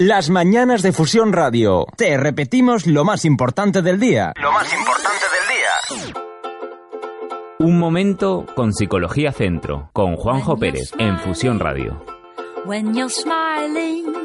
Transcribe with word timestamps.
Las 0.00 0.30
mañanas 0.30 0.82
de 0.82 0.92
Fusión 0.92 1.32
Radio. 1.32 1.86
Te 1.96 2.16
repetimos 2.16 2.86
lo 2.86 3.04
más 3.04 3.24
importante 3.24 3.82
del 3.82 4.00
día. 4.00 4.32
Lo 4.40 4.52
más 4.52 4.72
importante 4.72 5.24
del 5.98 6.06
día. 6.08 6.22
Un 7.58 7.78
momento 7.78 8.46
con 8.56 8.72
Psicología 8.72 9.32
Centro, 9.32 9.90
con 9.92 10.16
Juanjo 10.16 10.56
Pérez, 10.56 10.92
en 10.98 11.18
Fusión 11.20 11.60
Radio. 11.60 12.04
When 12.64 12.94
you're 12.94 13.10
smiling. 13.10 14.21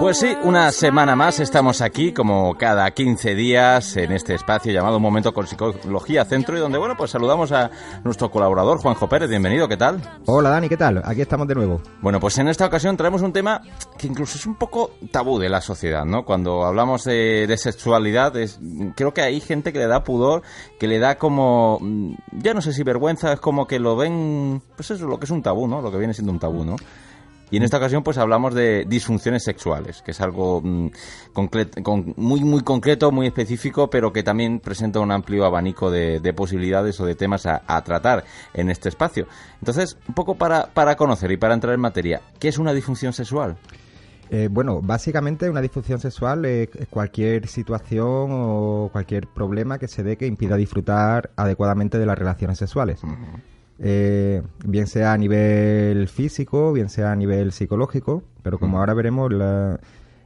Pues 0.00 0.18
sí, 0.18 0.34
una 0.42 0.72
semana 0.72 1.14
más 1.14 1.38
estamos 1.38 1.82
aquí, 1.82 2.12
como 2.12 2.56
cada 2.58 2.90
15 2.90 3.36
días, 3.36 3.96
en 3.96 4.10
este 4.10 4.34
espacio 4.34 4.72
llamado 4.72 4.98
Momento 4.98 5.32
con 5.32 5.46
Psicología 5.46 6.24
Centro, 6.24 6.56
y 6.56 6.60
donde, 6.60 6.78
bueno, 6.78 6.96
pues 6.96 7.12
saludamos 7.12 7.52
a 7.52 7.70
nuestro 8.02 8.28
colaborador, 8.28 8.78
Juanjo 8.78 9.08
Pérez. 9.08 9.30
Bienvenido, 9.30 9.68
¿qué 9.68 9.76
tal? 9.76 10.00
Hola, 10.26 10.50
Dani, 10.50 10.68
¿qué 10.68 10.76
tal? 10.76 11.00
Aquí 11.04 11.20
estamos 11.20 11.46
de 11.46 11.54
nuevo. 11.54 11.80
Bueno, 12.02 12.18
pues 12.18 12.38
en 12.38 12.48
esta 12.48 12.66
ocasión 12.66 12.96
traemos 12.96 13.22
un 13.22 13.32
tema 13.32 13.62
que 13.96 14.08
incluso 14.08 14.36
es 14.36 14.46
un 14.46 14.56
poco 14.56 14.92
tabú 15.12 15.38
de 15.38 15.48
la 15.48 15.60
sociedad, 15.60 16.04
¿no? 16.04 16.24
Cuando 16.24 16.64
hablamos 16.64 17.04
de, 17.04 17.54
sexualidad, 17.56 18.32
creo 18.96 19.14
que 19.14 19.22
hay 19.22 19.40
gente 19.40 19.72
que 19.72 19.78
le 19.78 19.86
da 19.86 20.02
pudor, 20.02 20.42
que 20.80 20.88
le 20.88 20.98
da 20.98 21.18
como, 21.18 21.78
ya 22.32 22.52
no 22.52 22.62
sé 22.62 22.72
si 22.72 22.82
vergüenza, 22.82 23.34
es 23.34 23.40
como 23.40 23.68
que 23.68 23.78
lo 23.78 23.94
ven, 23.94 24.60
pues 24.74 24.90
eso 24.90 25.04
es 25.04 25.08
lo 25.08 25.20
que 25.20 25.26
es 25.26 25.30
un 25.30 25.42
tabú, 25.42 25.68
¿no? 25.68 25.80
Lo 25.80 25.92
que 25.92 25.98
viene 25.98 26.14
siendo 26.14 26.32
un 26.32 26.40
tabú, 26.40 26.64
¿no? 26.64 26.74
Y 27.50 27.56
en 27.56 27.62
esta 27.62 27.78
ocasión 27.78 28.02
pues 28.02 28.18
hablamos 28.18 28.54
de 28.54 28.84
disfunciones 28.86 29.42
sexuales, 29.44 30.02
que 30.02 30.12
es 30.12 30.20
algo 30.20 30.60
mm, 30.62 30.90
muy 32.16 32.44
muy 32.44 32.62
concreto, 32.62 33.10
muy 33.10 33.26
específico, 33.26 33.90
pero 33.90 34.12
que 34.12 34.22
también 34.22 34.60
presenta 34.60 35.00
un 35.00 35.10
amplio 35.10 35.44
abanico 35.44 35.90
de, 35.90 36.20
posibilidades 36.34 37.00
o 37.00 37.06
de 37.06 37.14
temas 37.14 37.46
a, 37.46 37.82
tratar 37.82 38.24
en 38.54 38.70
este 38.70 38.88
espacio. 38.88 39.26
Entonces, 39.58 39.96
un 40.06 40.14
poco 40.14 40.36
para, 40.36 40.66
para 40.66 40.96
conocer 40.96 41.32
y 41.32 41.36
para 41.36 41.54
entrar 41.54 41.74
en 41.74 41.80
materia, 41.80 42.20
¿qué 42.38 42.48
es 42.48 42.58
una 42.58 42.72
disfunción 42.72 43.12
sexual? 43.12 43.56
Eh, 44.32 44.48
bueno, 44.48 44.80
básicamente 44.80 45.50
una 45.50 45.60
disfunción 45.60 45.98
sexual 45.98 46.44
es 46.44 46.68
cualquier 46.88 47.48
situación 47.48 48.28
o 48.30 48.88
cualquier 48.92 49.26
problema 49.26 49.78
que 49.78 49.88
se 49.88 50.04
dé 50.04 50.16
que 50.16 50.26
impida 50.26 50.56
disfrutar 50.56 51.30
adecuadamente 51.34 51.98
de 51.98 52.06
las 52.06 52.16
relaciones 52.16 52.58
sexuales. 52.58 53.00
Eh, 53.82 54.42
bien 54.64 54.86
sea 54.86 55.14
a 55.14 55.18
nivel 55.18 56.06
físico, 56.08 56.72
bien 56.72 56.90
sea 56.90 57.12
a 57.12 57.16
nivel 57.16 57.50
psicológico, 57.52 58.22
pero 58.42 58.58
como 58.58 58.78
ahora 58.78 58.92
veremos, 58.92 59.32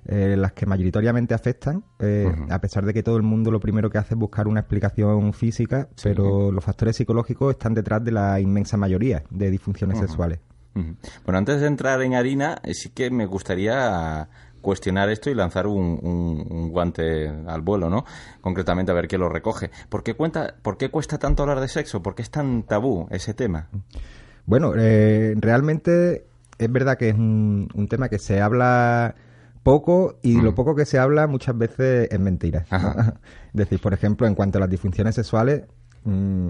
eh, 0.07 0.35
las 0.37 0.53
que 0.53 0.67
mayoritariamente 0.67 1.35
afectan, 1.35 1.85
eh, 2.01 2.35
a 2.51 2.61
pesar 2.61 2.85
de 2.85 2.93
que 2.93 3.05
todo 3.05 3.17
el 3.17 3.23
mundo 3.23 3.53
lo 3.53 3.61
primero 3.61 3.91
que 3.91 3.99
hace 3.99 4.15
es 4.15 4.19
buscar 4.19 4.49
una 4.49 4.61
explicación 4.61 5.33
física, 5.33 5.89
pero 6.03 6.51
los 6.51 6.65
factores 6.65 6.97
psicológicos 6.97 7.53
están 7.53 7.75
detrás 7.75 8.03
de 8.05 8.11
la 8.11 8.41
inmensa 8.41 8.77
mayoría 8.77 9.23
de 9.31 9.51
disfunciones 9.51 9.99
sexuales. 9.99 10.41
Bueno, 10.75 11.39
antes 11.39 11.61
de 11.61 11.69
entrar 11.69 12.03
en 12.03 12.15
harina, 12.15 12.61
sí 12.73 12.91
que 12.91 13.09
me 13.09 13.27
gustaría 13.27 14.29
cuestionar 14.65 15.09
esto 15.11 15.31
y 15.31 15.35
lanzar 15.35 15.69
un, 15.69 16.71
guante 16.73 17.29
al 17.29 17.61
vuelo, 17.61 17.89
¿no? 17.89 18.05
Concretamente 18.41 18.91
a 18.91 18.95
ver 18.97 19.07
qué 19.07 19.19
lo 19.19 19.29
recoge. 19.29 19.71
¿Por 19.89 20.03
qué, 20.03 20.15
cuenta, 20.15 20.57
¿Por 20.61 20.77
qué 20.77 20.91
cuesta 20.91 21.19
tanto 21.19 21.45
hablar 21.45 21.61
de 21.61 21.69
sexo? 21.69 22.03
¿Por 22.03 22.17
qué 22.17 22.23
es 22.23 22.31
tan 22.31 22.65
tabú 22.65 23.07
ese 23.11 23.35
tema? 23.35 23.69
Bueno, 24.47 24.73
eh, 24.77 25.35
realmente 25.37 26.27
es 26.59 26.73
verdad 26.73 26.99
que 26.99 27.11
es 27.11 27.15
un, 27.15 27.87
tema 27.89 28.09
que 28.09 28.19
se 28.19 28.41
habla 28.41 29.15
poco 29.63 30.19
y 30.23 30.41
lo 30.41 30.53
mm. 30.53 30.55
poco 30.55 30.75
que 30.75 30.85
se 30.85 30.99
habla 30.99 31.29
muchas 31.29 31.57
veces 31.57 32.09
es 32.11 32.21
mentira. 32.21 32.67
es 32.73 33.55
decir, 33.55 33.81
por 33.81 33.95
ejemplo, 33.95 34.27
en 34.27 34.35
cuanto 34.35 34.59
a 34.59 34.61
las 34.61 34.71
disfunciones 34.71 35.15
sexuales, 35.15 35.63
mm, 36.05 36.49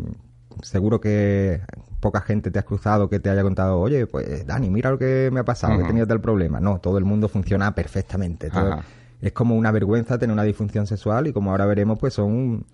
seguro 0.62 1.00
que 1.00 1.60
poca 2.00 2.20
gente 2.20 2.50
te 2.50 2.58
ha 2.58 2.62
cruzado 2.62 3.08
que 3.08 3.18
te 3.18 3.30
haya 3.30 3.42
contado, 3.42 3.78
oye, 3.78 4.06
pues 4.06 4.46
Dani, 4.46 4.70
mira 4.70 4.90
lo 4.90 4.98
que 4.98 5.30
me 5.32 5.40
ha 5.40 5.44
pasado, 5.44 5.80
he 5.80 5.84
tenido 5.84 6.06
tal 6.06 6.20
problema. 6.20 6.60
No, 6.60 6.78
todo 6.78 6.98
el 6.98 7.04
mundo 7.04 7.28
funciona 7.28 7.74
perfectamente. 7.74 8.50
es 9.20 9.32
como 9.32 9.56
una 9.56 9.70
vergüenza 9.70 10.18
tener 10.18 10.32
una 10.32 10.42
disfunción 10.42 10.86
sexual 10.86 11.26
y 11.26 11.32
como 11.32 11.50
ahora 11.50 11.66
veremos, 11.66 11.98
pues 11.98 12.14
son 12.14 12.66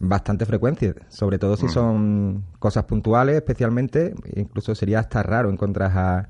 bastante 0.00 0.44
frecuentes, 0.44 0.94
sobre 1.08 1.38
todo 1.38 1.56
si 1.56 1.68
son 1.68 2.44
cosas 2.58 2.84
puntuales, 2.84 3.36
especialmente, 3.36 4.14
incluso 4.34 4.74
sería 4.74 4.98
hasta 4.98 5.22
raro 5.22 5.50
encontrar 5.50 5.92
a, 5.96 6.28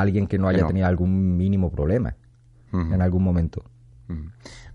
alguien 0.00 0.26
que 0.26 0.38
no 0.38 0.48
haya 0.48 0.66
tenido 0.66 0.86
algún 0.86 1.36
mínimo 1.36 1.70
problema 1.70 2.16
en 2.72 3.02
algún 3.02 3.22
momento. 3.22 3.64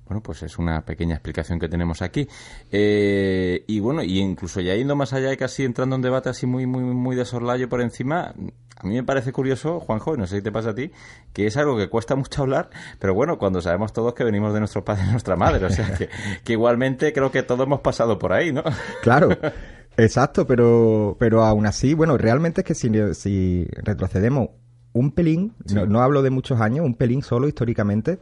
Bueno, 0.10 0.24
pues 0.24 0.42
es 0.42 0.58
una 0.58 0.82
pequeña 0.82 1.14
explicación 1.14 1.60
que 1.60 1.70
tenemos 1.70 2.02
aquí. 2.02 2.28
Eh, 2.72 3.64
y 3.68 3.80
bueno, 3.80 4.02
y 4.02 4.18
incluso 4.18 4.60
ya 4.60 4.74
yendo 4.74 4.96
más 4.96 5.14
allá 5.14 5.32
y 5.32 5.38
casi 5.38 5.64
entrando 5.64 5.96
en 5.96 6.02
debate 6.02 6.30
así 6.30 6.48
muy, 6.48 6.66
muy, 6.66 6.82
muy 6.82 7.16
de 7.16 7.26
sorlayo 7.26 7.70
por 7.70 7.80
encima, 7.80 8.34
a 8.76 8.88
mí 8.88 8.96
me 8.96 9.04
parece 9.04 9.32
curioso, 9.32 9.80
Juanjo, 9.80 10.16
y 10.16 10.18
no 10.18 10.26
sé 10.26 10.38
si 10.38 10.42
te 10.42 10.52
pasa 10.52 10.72
a 10.72 10.74
ti, 10.74 10.92
que 11.32 11.46
es 11.46 11.58
algo 11.58 11.78
que 11.78 11.90
cuesta 11.90 12.16
mucho 12.16 12.42
hablar, 12.42 12.72
pero 12.98 13.14
bueno, 13.14 13.38
cuando 13.38 13.62
sabemos 13.62 13.94
todos 13.94 14.16
que 14.16 14.24
venimos 14.24 14.52
de 14.52 14.60
nuestro 14.60 14.84
padre 14.84 15.04
y 15.08 15.12
nuestra 15.12 15.36
madre, 15.36 15.64
o 15.64 15.70
sea, 15.70 15.94
que, 15.94 16.10
que 16.44 16.54
igualmente 16.54 17.14
creo 17.14 17.30
que 17.30 17.44
todos 17.44 17.68
hemos 17.68 17.82
pasado 17.82 18.18
por 18.18 18.34
ahí, 18.34 18.52
¿no? 18.52 18.64
Claro. 19.04 19.30
Exacto, 19.98 20.48
pero, 20.48 21.18
pero 21.20 21.44
aún 21.44 21.68
así, 21.68 21.94
bueno, 21.94 22.18
realmente 22.18 22.62
es 22.62 22.66
que 22.66 22.74
si, 22.74 22.90
si 23.14 23.68
retrocedemos 23.84 24.50
un 24.92 25.12
pelín, 25.12 25.54
no, 25.88 26.02
hablo 26.02 26.24
de 26.24 26.32
muchos 26.32 26.60
años, 26.62 26.86
un 26.86 26.96
pelín 26.96 27.22
solo 27.22 27.48
históricamente. 27.48 28.20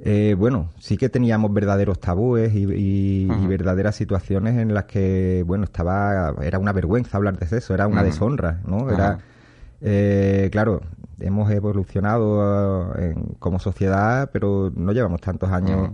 Eh, 0.00 0.36
bueno, 0.38 0.70
sí 0.78 0.98
que 0.98 1.08
teníamos 1.08 1.52
verdaderos 1.52 1.98
tabúes 1.98 2.52
y, 2.54 3.26
verdaderas 3.48 3.96
situaciones 3.96 4.58
en 4.58 4.74
las 4.74 4.84
que, 4.84 5.42
bueno, 5.46 5.64
estaba, 5.64 6.34
era 6.42 6.58
una 6.58 6.72
vergüenza 6.72 7.16
hablar 7.16 7.38
de 7.38 7.56
eso, 7.56 7.74
era 7.74 7.86
una 7.86 8.02
deshonra, 8.02 8.60
¿no? 8.66 8.90
Era, 8.90 9.18
eh, 9.80 10.50
claro, 10.52 10.82
hemos 11.20 11.50
evolucionado 11.50 12.94
eh, 12.98 13.14
como 13.38 13.58
sociedad, 13.58 14.28
pero 14.32 14.72
no 14.74 14.92
llevamos 14.92 15.20
tantos 15.20 15.50
años. 15.50 15.90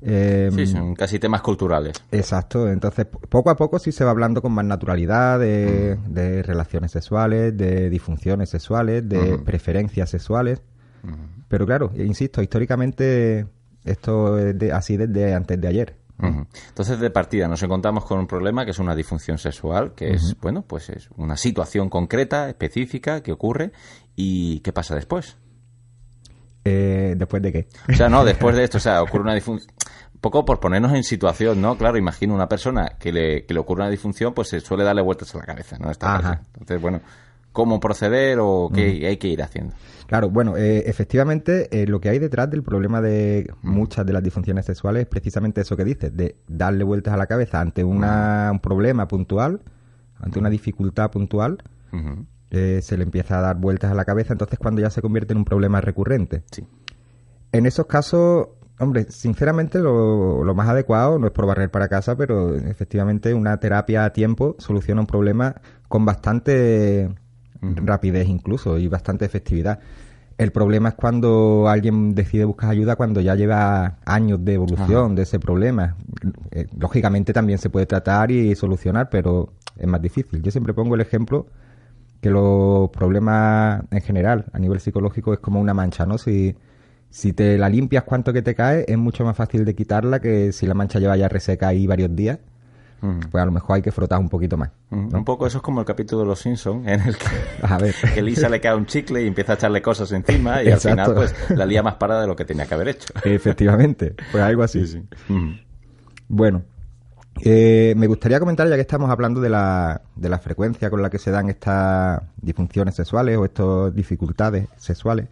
Eh, 0.00 0.50
sí, 0.54 0.66
son 0.66 0.94
casi 0.94 1.18
temas 1.18 1.42
culturales. 1.42 2.02
Exacto, 2.12 2.68
entonces 2.68 3.06
poco 3.06 3.50
a 3.50 3.56
poco 3.56 3.78
sí 3.78 3.90
se 3.90 4.04
va 4.04 4.10
hablando 4.10 4.40
con 4.40 4.52
más 4.52 4.64
naturalidad 4.64 5.38
de, 5.40 6.42
relaciones 6.44 6.92
sexuales, 6.92 7.56
de 7.56 7.90
disfunciones 7.90 8.50
sexuales, 8.50 9.08
de 9.08 9.38
preferencias 9.38 10.10
sexuales. 10.10 10.62
Pero 11.48 11.66
claro, 11.66 11.90
insisto, 11.96 12.42
históricamente 12.42 13.46
esto 13.84 14.38
es 14.38 14.72
así 14.72 14.96
desde 14.96 15.34
antes 15.34 15.60
de 15.60 15.68
ayer. 15.68 15.96
Entonces, 16.20 16.98
de 16.98 17.10
partida 17.10 17.46
nos 17.46 17.62
encontramos 17.62 18.04
con 18.04 18.18
un 18.18 18.26
problema 18.26 18.64
que 18.64 18.72
es 18.72 18.78
una 18.80 18.94
disfunción 18.94 19.38
sexual, 19.38 19.94
que 19.94 20.10
es, 20.10 20.36
bueno, 20.40 20.62
pues 20.62 20.90
es 20.90 21.08
una 21.16 21.36
situación 21.36 21.88
concreta, 21.88 22.48
específica, 22.48 23.22
que 23.22 23.32
ocurre. 23.32 23.70
¿Y 24.16 24.58
qué 24.60 24.72
pasa 24.72 24.96
después? 24.96 25.36
Eh, 26.64 27.14
¿Después 27.16 27.40
de 27.40 27.52
qué? 27.52 27.68
O 27.88 27.94
sea, 27.94 28.08
no, 28.08 28.24
después 28.24 28.56
de 28.56 28.64
esto, 28.64 28.78
o 28.78 28.80
sea, 28.80 29.02
ocurre 29.02 29.22
una 29.22 29.34
disfunción. 29.34 29.70
Poco 30.20 30.44
por 30.44 30.58
ponernos 30.60 30.92
en 30.94 31.04
situación, 31.04 31.60
¿no? 31.60 31.76
Claro, 31.76 31.96
imagino 31.96 32.34
una 32.34 32.48
persona 32.48 32.92
que 32.98 33.12
le, 33.12 33.44
que 33.44 33.54
le 33.54 33.60
ocurre 33.60 33.82
una 33.82 33.90
disfunción, 33.90 34.34
pues 34.34 34.48
se 34.48 34.60
suele 34.60 34.84
darle 34.84 35.02
vueltas 35.02 35.34
a 35.34 35.38
la 35.38 35.44
cabeza, 35.44 35.78
¿no? 35.78 35.90
Entonces, 35.90 36.80
bueno, 36.80 37.00
¿cómo 37.52 37.78
proceder 37.78 38.38
o 38.40 38.70
qué 38.74 39.06
hay 39.06 39.16
que 39.16 39.28
ir 39.28 39.42
haciendo? 39.42 39.74
Claro, 40.08 40.30
bueno, 40.30 40.56
eh, 40.56 40.84
efectivamente, 40.86 41.68
eh, 41.70 41.86
lo 41.86 42.00
que 42.00 42.08
hay 42.08 42.18
detrás 42.18 42.50
del 42.50 42.62
problema 42.62 43.02
de 43.02 43.52
muchas 43.60 44.06
de 44.06 44.14
las 44.14 44.22
disfunciones 44.22 44.64
sexuales 44.64 45.02
es 45.02 45.06
precisamente 45.06 45.60
eso 45.60 45.76
que 45.76 45.84
dices, 45.84 46.16
de 46.16 46.36
darle 46.48 46.82
vueltas 46.82 47.12
a 47.12 47.18
la 47.18 47.26
cabeza 47.26 47.60
ante 47.60 47.84
una, 47.84 48.48
un 48.50 48.58
problema 48.58 49.06
puntual, 49.06 49.60
ante 50.18 50.38
una 50.38 50.48
dificultad 50.48 51.10
puntual. 51.10 51.58
Eh, 52.50 52.80
se 52.80 52.96
le 52.96 53.02
empieza 53.02 53.38
a 53.38 53.42
dar 53.42 53.56
vueltas 53.56 53.90
a 53.90 53.94
la 53.94 54.06
cabeza, 54.06 54.32
entonces 54.32 54.58
cuando 54.58 54.80
ya 54.80 54.88
se 54.88 55.02
convierte 55.02 55.34
en 55.34 55.38
un 55.40 55.44
problema 55.44 55.82
recurrente. 55.82 56.42
Sí. 56.50 56.66
En 57.52 57.66
esos 57.66 57.84
casos, 57.84 58.48
hombre, 58.78 59.06
sinceramente 59.10 59.78
lo, 59.78 60.54
más 60.54 60.68
adecuado 60.68 61.18
no 61.18 61.26
es 61.26 61.32
por 61.32 61.46
barrer 61.46 61.70
para 61.70 61.88
casa, 61.88 62.16
pero 62.16 62.54
efectivamente 62.56 63.34
una 63.34 63.58
terapia 63.58 64.04
a 64.04 64.12
tiempo 64.12 64.56
soluciona 64.58 65.00
un 65.00 65.06
problema 65.06 65.56
con 65.88 66.04
bastante 66.04 67.08
rapidez 67.60 68.28
incluso 68.28 68.78
y 68.78 68.88
bastante 68.88 69.24
efectividad. 69.24 69.80
El 70.36 70.52
problema 70.52 70.90
es 70.90 70.94
cuando 70.94 71.68
alguien 71.68 72.14
decide 72.14 72.44
buscar 72.44 72.70
ayuda 72.70 72.94
cuando 72.94 73.20
ya 73.20 73.34
lleva 73.34 73.98
años 74.04 74.44
de 74.44 74.54
evolución 74.54 75.16
de 75.16 75.22
ese 75.22 75.40
problema. 75.40 75.96
Eh, 76.52 76.66
lógicamente 76.78 77.32
también 77.32 77.58
se 77.58 77.70
puede 77.70 77.86
tratar 77.86 78.30
y 78.30 78.54
solucionar, 78.54 79.08
pero 79.10 79.52
es 79.76 79.88
más 79.88 80.00
difícil. 80.00 80.40
Yo 80.40 80.52
siempre 80.52 80.74
pongo 80.74 80.94
el 80.94 81.00
ejemplo 81.00 81.48
que 82.20 82.30
los 82.30 82.90
problemas 82.90 83.82
en 83.90 84.00
general 84.00 84.46
a 84.52 84.60
nivel 84.60 84.78
psicológico 84.78 85.32
es 85.32 85.40
como 85.40 85.60
una 85.60 85.74
mancha, 85.74 86.06
¿no? 86.06 86.18
Si, 86.18 86.54
si 87.10 87.32
te 87.32 87.56
la 87.58 87.68
limpias 87.68 88.04
cuanto 88.04 88.32
que 88.32 88.42
te 88.42 88.54
cae, 88.54 88.84
es 88.86 88.98
mucho 88.98 89.24
más 89.24 89.36
fácil 89.36 89.64
de 89.64 89.74
quitarla 89.74 90.20
que 90.20 90.52
si 90.52 90.66
la 90.66 90.74
mancha 90.74 90.98
lleva 90.98 91.16
ya 91.16 91.28
reseca 91.28 91.68
ahí 91.68 91.86
varios 91.86 92.14
días. 92.14 92.38
Mm. 93.00 93.20
Pues 93.30 93.40
a 93.40 93.46
lo 93.46 93.52
mejor 93.52 93.76
hay 93.76 93.82
que 93.82 93.92
frotar 93.92 94.18
un 94.18 94.28
poquito 94.28 94.56
más. 94.56 94.70
Mm, 94.90 95.14
Un 95.14 95.24
poco 95.24 95.46
eso 95.46 95.58
es 95.58 95.62
como 95.62 95.80
el 95.80 95.86
capítulo 95.86 96.22
de 96.22 96.26
Los 96.26 96.40
Simpsons 96.40 96.84
en 96.86 97.00
el 97.00 97.16
que, 97.16 97.26
A 97.62 97.78
ver. 97.78 97.94
que 98.12 98.22
Lisa 98.22 98.48
le 98.48 98.60
cae 98.60 98.74
un 98.74 98.86
chicle 98.86 99.22
y 99.22 99.28
empieza 99.28 99.52
a 99.52 99.54
echarle 99.54 99.80
cosas 99.80 100.10
encima 100.10 100.62
y 100.64 100.70
al 100.70 100.80
final 100.80 101.14
pues 101.14 101.32
la 101.50 101.64
lía 101.64 101.82
más 101.82 101.94
parada 101.94 102.22
de 102.22 102.26
lo 102.26 102.34
que 102.34 102.44
tenía 102.44 102.66
que 102.66 102.74
haber 102.74 102.88
hecho. 102.88 103.12
Efectivamente, 103.24 104.14
pues 104.32 104.42
algo 104.42 104.64
así. 104.64 104.80
Mm. 105.28 105.52
Bueno, 106.26 106.62
eh, 107.44 107.94
me 107.96 108.08
gustaría 108.08 108.40
comentar, 108.40 108.68
ya 108.68 108.74
que 108.74 108.80
estamos 108.80 109.10
hablando 109.10 109.40
de 109.40 109.48
la, 109.48 110.02
de 110.16 110.28
la 110.28 110.38
frecuencia 110.40 110.90
con 110.90 111.00
la 111.00 111.08
que 111.08 111.18
se 111.18 111.30
dan 111.30 111.48
estas 111.48 112.20
disfunciones 112.42 112.96
sexuales 112.96 113.36
o 113.38 113.44
estas 113.44 113.94
dificultades 113.94 114.66
sexuales, 114.76 115.28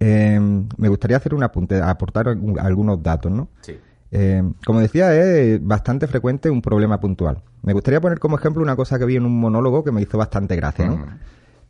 eh, 0.00 0.38
me 0.76 0.88
gustaría 0.88 1.16
hacer 1.16 1.34
un 1.34 1.42
apunte, 1.42 1.80
aportar 1.80 2.28
algunos 2.28 3.02
datos, 3.02 3.32
¿no? 3.32 3.48
Sí. 3.60 3.78
Eh, 4.10 4.42
como 4.64 4.80
decía, 4.80 5.14
es 5.14 5.64
bastante 5.64 6.06
frecuente 6.06 6.48
un 6.50 6.62
problema 6.62 6.98
puntual. 6.98 7.42
Me 7.62 7.72
gustaría 7.72 8.00
poner 8.00 8.18
como 8.18 8.38
ejemplo 8.38 8.62
una 8.62 8.76
cosa 8.76 8.98
que 8.98 9.04
vi 9.04 9.16
en 9.16 9.26
un 9.26 9.38
monólogo 9.38 9.84
que 9.84 9.92
me 9.92 10.00
hizo 10.00 10.16
bastante 10.16 10.56
gracia, 10.56 10.86
¿no? 10.86 11.06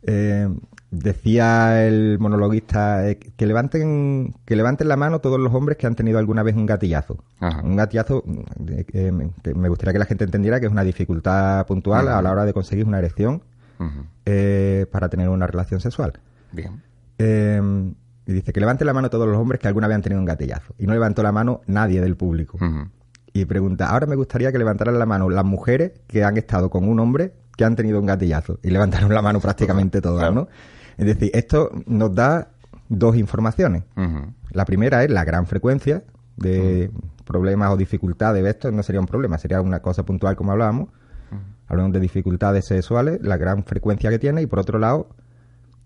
Eh, 0.03 0.47
decía 0.91 1.85
el 1.85 2.17
monologuista 2.19 3.07
eh, 3.09 3.19
que 3.19 3.45
levanten 3.45 4.33
que 4.45 4.55
levanten 4.55 4.87
la 4.87 4.95
mano 4.95 5.19
todos 5.19 5.39
los 5.39 5.53
hombres 5.53 5.77
que 5.77 5.87
han 5.87 5.95
tenido 5.95 6.17
alguna 6.19 6.43
vez 6.43 6.55
un 6.55 6.65
gatillazo. 6.65 7.17
Ajá. 7.39 7.61
Un 7.61 7.75
gatillazo 7.75 8.23
eh, 8.67 8.85
que 8.85 9.11
me 9.11 9.69
gustaría 9.69 9.93
que 9.93 9.99
la 9.99 10.05
gente 10.05 10.23
entendiera 10.23 10.59
que 10.59 10.67
es 10.67 10.71
una 10.71 10.83
dificultad 10.83 11.65
puntual 11.67 12.07
a 12.07 12.21
la 12.21 12.31
hora 12.31 12.45
de 12.45 12.53
conseguir 12.53 12.85
una 12.85 12.99
erección 12.99 13.43
eh, 14.25 14.85
para 14.91 15.09
tener 15.09 15.29
una 15.29 15.47
relación 15.47 15.79
sexual. 15.79 16.13
Bien. 16.51 16.81
Y 18.29 18.33
dice 18.33 18.53
que 18.53 18.59
levanten 18.59 18.85
la 18.85 18.93
mano 18.93 19.09
todos 19.09 19.27
los 19.27 19.37
hombres 19.37 19.59
que 19.59 19.67
alguna 19.67 19.87
vez 19.87 19.95
han 19.95 20.03
tenido 20.03 20.19
un 20.19 20.25
gatillazo. 20.27 20.75
Y 20.77 20.85
no 20.85 20.93
levantó 20.93 21.23
la 21.23 21.31
mano 21.31 21.61
nadie 21.65 21.99
del 21.99 22.15
público. 22.15 22.59
Y 23.33 23.45
pregunta, 23.45 23.89
ahora 23.89 24.05
me 24.05 24.15
gustaría 24.15 24.51
que 24.51 24.59
levantaran 24.59 24.99
la 24.99 25.07
mano 25.07 25.31
las 25.31 25.43
mujeres 25.43 25.93
que 26.05 26.23
han 26.23 26.37
estado 26.37 26.69
con 26.69 26.87
un 26.87 26.99
hombre 26.99 27.33
que 27.57 27.65
han 27.65 27.75
tenido 27.75 27.99
un 27.99 28.05
gatillazo. 28.05 28.59
Y 28.61 28.69
levantaron 28.69 29.11
la 29.11 29.23
mano 29.23 29.39
prácticamente 29.39 29.99
todas, 29.99 30.19
Claro. 30.19 30.35
¿no? 30.35 30.47
Es 30.97 31.07
decir, 31.07 31.31
esto 31.33 31.71
nos 31.87 32.13
da 32.13 32.49
dos 32.87 33.15
informaciones. 33.17 33.81
La 34.51 34.63
primera 34.65 35.03
es 35.03 35.09
la 35.09 35.23
gran 35.23 35.47
frecuencia 35.47 36.03
de 36.37 36.91
problemas 37.25 37.71
o 37.71 37.77
dificultades. 37.77 38.45
Esto 38.45 38.71
no 38.71 38.83
sería 38.83 38.99
un 39.01 39.07
problema, 39.07 39.39
sería 39.39 39.59
una 39.59 39.79
cosa 39.79 40.03
puntual 40.03 40.35
como 40.35 40.51
hablábamos. 40.51 40.89
Hablamos 41.67 41.93
de 41.93 41.99
dificultades 41.99 42.65
sexuales, 42.65 43.21
la 43.23 43.37
gran 43.37 43.63
frecuencia 43.63 44.11
que 44.11 44.19
tiene 44.19 44.43
y 44.43 44.45
por 44.45 44.59
otro 44.59 44.77
lado 44.77 45.09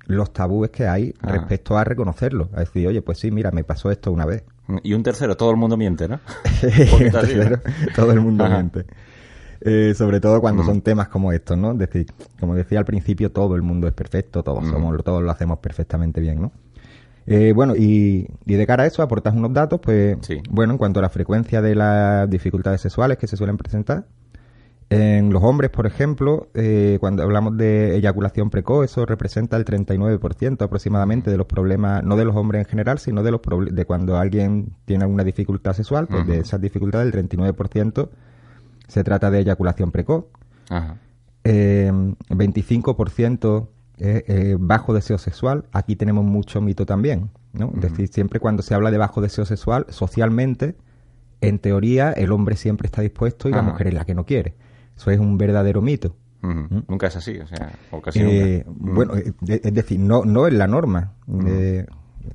los 0.05 0.33
tabúes 0.33 0.69
que 0.71 0.87
hay 0.87 1.13
Ah. 1.21 1.31
respecto 1.31 1.77
a 1.77 1.83
reconocerlo. 1.83 2.49
A 2.53 2.59
decir, 2.61 2.87
oye, 2.87 3.01
pues 3.01 3.19
sí, 3.19 3.31
mira, 3.31 3.51
me 3.51 3.63
pasó 3.63 3.89
esto 3.91 4.11
una 4.11 4.25
vez. 4.25 4.43
Y 4.83 4.93
un 4.93 5.03
tercero, 5.03 5.35
todo 5.37 5.51
el 5.51 5.57
mundo 5.57 5.75
miente, 5.77 6.07
¿no? 6.07 6.19
Todo 7.95 8.11
el 8.11 8.21
mundo 8.21 8.43
Ajá. 8.45 8.55
miente. 8.55 8.85
Eh, 9.61 9.93
sobre 9.95 10.19
todo 10.19 10.41
cuando 10.41 10.63
Mm. 10.63 10.65
son 10.65 10.81
temas 10.81 11.07
como 11.07 11.31
estos, 11.31 11.57
¿no? 11.57 11.71
Es 11.71 11.77
decir, 11.79 12.05
como 12.39 12.53
decía 12.55 12.79
al 12.79 12.85
principio, 12.85 13.31
todo 13.31 13.55
el 13.55 13.61
mundo 13.61 13.87
es 13.87 13.93
perfecto, 13.93 14.43
todos 14.43 14.63
Mm. 14.65 14.71
somos, 14.71 15.03
todos 15.03 15.23
lo 15.23 15.31
hacemos 15.31 15.59
perfectamente 15.59 16.19
bien, 16.19 16.41
¿no? 16.41 16.51
Eh, 17.25 17.53
bueno, 17.55 17.73
y, 17.77 18.27
y 18.45 18.55
de 18.55 18.67
cara 18.67 18.83
a 18.83 18.85
eso 18.87 19.01
aportas 19.01 19.33
unos 19.33 19.53
datos, 19.53 19.79
pues, 19.81 20.17
Sí. 20.21 20.41
bueno, 20.49 20.73
en 20.73 20.77
cuanto 20.77 20.99
a 20.99 21.01
la 21.03 21.09
frecuencia 21.09 21.61
de 21.61 21.75
las 21.75 22.29
dificultades 22.29 22.81
sexuales 22.81 23.17
que 23.17 23.27
se 23.27 23.37
suelen 23.37 23.55
presentar, 23.57 24.05
en 24.89 25.31
los 25.31 25.43
hombres, 25.43 25.71
por 25.71 25.85
ejemplo, 25.85 26.49
eh, 26.53 26.97
cuando 26.99 27.23
hablamos 27.23 27.57
de 27.57 27.95
eyaculación 27.95 28.49
precoz, 28.49 28.85
eso 28.85 29.05
representa 29.05 29.57
el 29.57 29.65
39% 29.65 30.61
aproximadamente 30.61 31.31
de 31.31 31.37
los 31.37 31.47
problemas, 31.47 32.03
no 32.03 32.15
de 32.15 32.25
los 32.25 32.35
hombres 32.35 32.59
en 32.59 32.65
general, 32.69 32.99
sino 32.99 33.23
de 33.23 33.31
los 33.31 33.41
de 33.71 33.85
cuando 33.85 34.17
alguien 34.17 34.75
tiene 34.85 35.03
alguna 35.03 35.23
dificultad 35.23 35.73
sexual, 35.73 36.07
pues 36.07 36.27
de 36.27 36.39
esas 36.39 36.61
dificultades, 36.61 37.13
el 37.13 37.29
39% 37.29 38.09
se 38.87 39.03
trata 39.03 39.31
de 39.31 39.39
eyaculación 39.39 39.91
precoz. 39.91 40.25
Ajá. 40.69 40.97
Eh, 41.43 41.91
25% 42.29 43.67
es 43.97 44.23
eh, 44.27 44.55
bajo 44.59 44.93
deseo 44.93 45.17
sexual. 45.17 45.65
Aquí 45.71 45.95
tenemos 45.95 46.23
mucho 46.23 46.61
mito 46.61 46.85
también, 46.85 47.29
¿no? 47.53 47.71
Es 47.75 47.81
decir, 47.81 48.07
siempre 48.07 48.39
cuando 48.39 48.63
se 48.63 48.73
habla 48.73 48.91
de 48.91 48.97
bajo 48.97 49.21
deseo 49.21 49.45
sexual, 49.45 49.85
socialmente, 49.89 50.75
en 51.41 51.59
teoría, 51.59 52.11
el 52.11 52.31
hombre 52.31 52.55
siempre 52.55 52.85
está 52.85 53.01
dispuesto 53.01 53.49
y 53.49 53.51
la 53.51 53.61
mujer 53.61 53.87
es 53.87 53.93
la 53.93 54.05
que 54.05 54.15
no 54.15 54.25
quiere. 54.25 54.55
Eso 54.97 55.11
es 55.11 55.19
un 55.19 55.37
verdadero 55.37 55.81
mito. 55.81 56.15
Ujú. 56.43 56.83
Nunca 56.87 57.07
es 57.07 57.15
así, 57.15 57.39
o 57.39 57.47
sea, 57.47 57.71
o 57.91 58.01
casi 58.01 58.19
Eh, 58.21 58.63
nunca. 58.67 58.91
Mm. 58.91 58.95
bueno, 58.95 59.15
eh, 59.15 59.33
es 59.63 59.73
decir, 59.73 59.99
no, 59.99 60.25
no 60.25 60.45
es 60.47 60.53
la 60.53 60.67
norma. 60.67 61.13
Eh, 61.45 61.85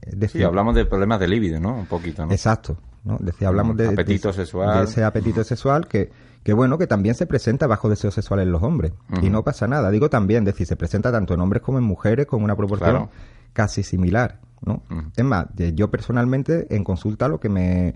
es 0.03 0.19
decir, 0.19 0.41
Sí, 0.41 0.45
hablamos 0.45 0.75
de 0.75 0.85
problemas 0.87 1.21
de 1.21 1.29
libido, 1.29 1.61
¿no? 1.61 1.75
Un 1.77 1.87
poquito, 1.87 2.25
¿no? 2.27 2.33
Exacto. 2.33 2.79
¿no? 3.05 3.17
Es 3.21 3.27
decir, 3.27 3.47
hablamos 3.47 3.77
de, 3.77 3.89
Apetito 3.89 4.29
de- 4.29 4.35
sexual. 4.35 4.79
de 4.79 4.85
ese 4.91 5.05
apetito 5.05 5.45
sexual 5.45 5.87
que, 5.87 6.11
que, 6.43 6.53
bueno, 6.53 6.77
que 6.79 6.87
también 6.87 7.15
se 7.15 7.27
presenta 7.27 7.67
bajo 7.67 7.89
deseo 7.89 8.11
sexual 8.11 8.41
en 8.41 8.51
los 8.53 8.63
hombres. 8.63 8.93
Y 9.23 9.31
no 9.31 9.45
pasa 9.45 9.67
nada. 9.69 9.91
Digo 9.91 10.11
también, 10.11 10.43
es 10.47 10.55
decir, 10.55 10.67
se 10.67 10.77
presenta 10.77 11.13
tanto 11.13 11.33
en 11.35 11.41
hombres 11.41 11.63
como 11.63 11.79
en 11.79 11.85
mujeres 11.85 12.27
con 12.27 12.43
una 12.43 12.57
proporción 12.57 12.91
Claro. 12.91 13.11
casi 13.53 13.83
similar. 13.83 14.41
¿no? 14.63 14.83
Es 15.17 15.25
más, 15.25 15.47
yo 15.75 15.91
personalmente 15.91 16.67
en 16.75 16.83
consulta 16.83 17.29
lo 17.29 17.39
que 17.41 17.49
me 17.49 17.95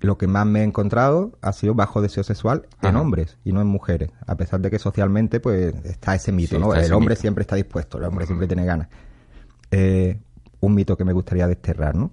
lo 0.00 0.18
que 0.18 0.26
más 0.26 0.44
me 0.46 0.60
he 0.60 0.64
encontrado 0.64 1.32
ha 1.40 1.52
sido 1.52 1.74
bajo 1.74 2.02
deseo 2.02 2.22
sexual 2.24 2.66
en 2.82 2.96
hombres 2.96 3.38
y 3.44 3.52
no 3.52 3.60
en 3.62 3.66
mujeres, 3.68 4.10
a 4.26 4.36
pesar 4.36 4.60
de 4.60 4.70
que 4.70 4.78
socialmente 4.78 5.40
pues 5.40 5.74
está 5.84 6.14
ese 6.14 6.30
mito, 6.32 6.56
Sí, 6.56 6.60
¿no? 6.60 6.74
El 6.74 6.92
hombre 6.92 7.12
mito. 7.14 7.20
siempre 7.22 7.42
está 7.42 7.56
dispuesto, 7.56 7.98
el 7.98 8.04
hombre 8.04 8.26
siempre 8.26 8.46
tiene 8.46 8.64
ganas. 8.66 8.88
Eh, 9.70 10.18
un 10.60 10.74
mito 10.74 10.96
que 10.96 11.04
me 11.04 11.12
gustaría 11.12 11.46
desterrar, 11.46 11.94
¿no? 11.94 12.10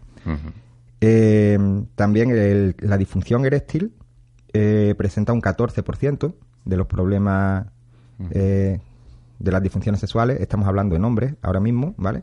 Eh, 1.02 1.58
también 1.96 2.30
el- 2.32 2.76
la 2.80 2.98
disfunción 2.98 3.46
eréctil 3.46 3.94
eh, 4.54 4.94
presenta 4.98 5.34
un 5.34 5.42
14% 5.42 6.34
de 6.66 6.78
los 6.78 6.88
problemas 6.88 7.66
eh, 8.32 8.80
de 9.40 9.52
las 9.52 9.64
disfunciones 9.64 10.00
sexuales. 10.00 10.40
Estamos 10.40 10.68
hablando 10.68 10.96
en 10.96 11.04
hombres 11.04 11.34
ahora 11.42 11.60
mismo, 11.60 11.96
¿vale? 11.98 12.22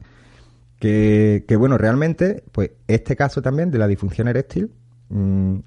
Que, 0.78 1.44
que, 1.48 1.56
bueno, 1.56 1.76
realmente, 1.76 2.44
pues 2.52 2.70
este 2.86 3.16
caso 3.16 3.42
también 3.42 3.70
de 3.72 3.78
la 3.78 3.88
disfunción 3.88 4.28
eréctil, 4.28 4.70
mm, 5.08 5.58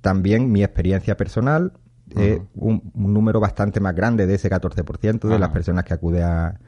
también 0.00 0.50
mi 0.50 0.62
experiencia 0.62 1.16
personal 1.16 1.72
es 2.16 2.40
un, 2.54 2.92
un 2.94 3.14
número 3.14 3.40
bastante 3.40 3.80
más 3.80 3.94
grande 3.94 4.26
de 4.26 4.34
ese 4.34 4.50
14% 4.50 5.28
de 5.28 5.38
las 5.38 5.50
personas 5.50 5.84
que 5.84 5.94
acude 5.94 6.22
a, 6.22 6.58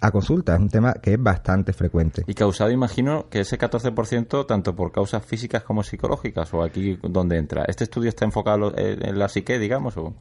a 0.00 0.10
consulta. 0.10 0.54
Es 0.54 0.60
un 0.60 0.68
tema 0.68 0.94
que 0.94 1.14
es 1.14 1.22
bastante 1.22 1.72
frecuente. 1.72 2.24
Y 2.26 2.34
causado, 2.34 2.70
imagino, 2.70 3.28
que 3.28 3.40
ese 3.40 3.58
14% 3.58 4.46
tanto 4.46 4.74
por 4.74 4.92
causas 4.92 5.24
físicas 5.24 5.62
como 5.62 5.82
psicológicas, 5.82 6.52
o 6.54 6.62
aquí 6.62 6.98
donde 7.02 7.38
entra. 7.38 7.64
¿Este 7.66 7.84
estudio 7.84 8.08
está 8.08 8.24
enfocado 8.24 8.76
en 8.76 9.04
en 9.06 9.18
la 9.18 9.28
psique, 9.28 9.58
digamos? 9.58 9.96
O... 9.96 10.14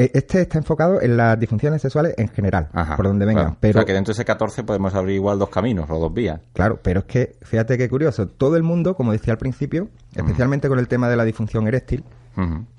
Eh, 0.00 0.10
Este 0.14 0.40
está 0.42 0.58
enfocado 0.58 1.00
en 1.02 1.16
las 1.16 1.38
disfunciones 1.40 1.82
sexuales 1.82 2.14
en 2.18 2.28
general, 2.28 2.68
Ajá, 2.72 2.96
por 2.96 3.06
donde 3.06 3.26
vengan. 3.26 3.44
claro. 3.44 3.58
Pero, 3.60 3.78
O 3.78 3.80
sea, 3.80 3.84
que 3.86 3.92
dentro 3.92 4.12
de 4.12 4.16
ese 4.16 4.24
14 4.24 4.62
podemos 4.64 4.94
abrir 4.94 5.16
igual 5.16 5.38
dos 5.38 5.48
caminos 5.48 5.90
o 5.90 5.98
dos 5.98 6.12
vías. 6.14 6.40
claro, 6.52 6.78
pero 6.82 7.00
es 7.00 7.06
que, 7.06 7.36
fíjate 7.42 7.76
qué 7.76 7.88
curioso, 7.88 8.28
todo 8.28 8.56
el 8.56 8.62
mundo, 8.62 8.94
como 8.94 9.12
decía 9.12 9.32
al 9.32 9.38
principio, 9.38 9.88
especialmente 10.14 10.68
con 10.68 10.78
el 10.78 10.86
tema 10.88 11.08
de 11.08 11.16
la 11.16 11.24
disfunción 11.24 11.66
eréctil, 11.66 12.04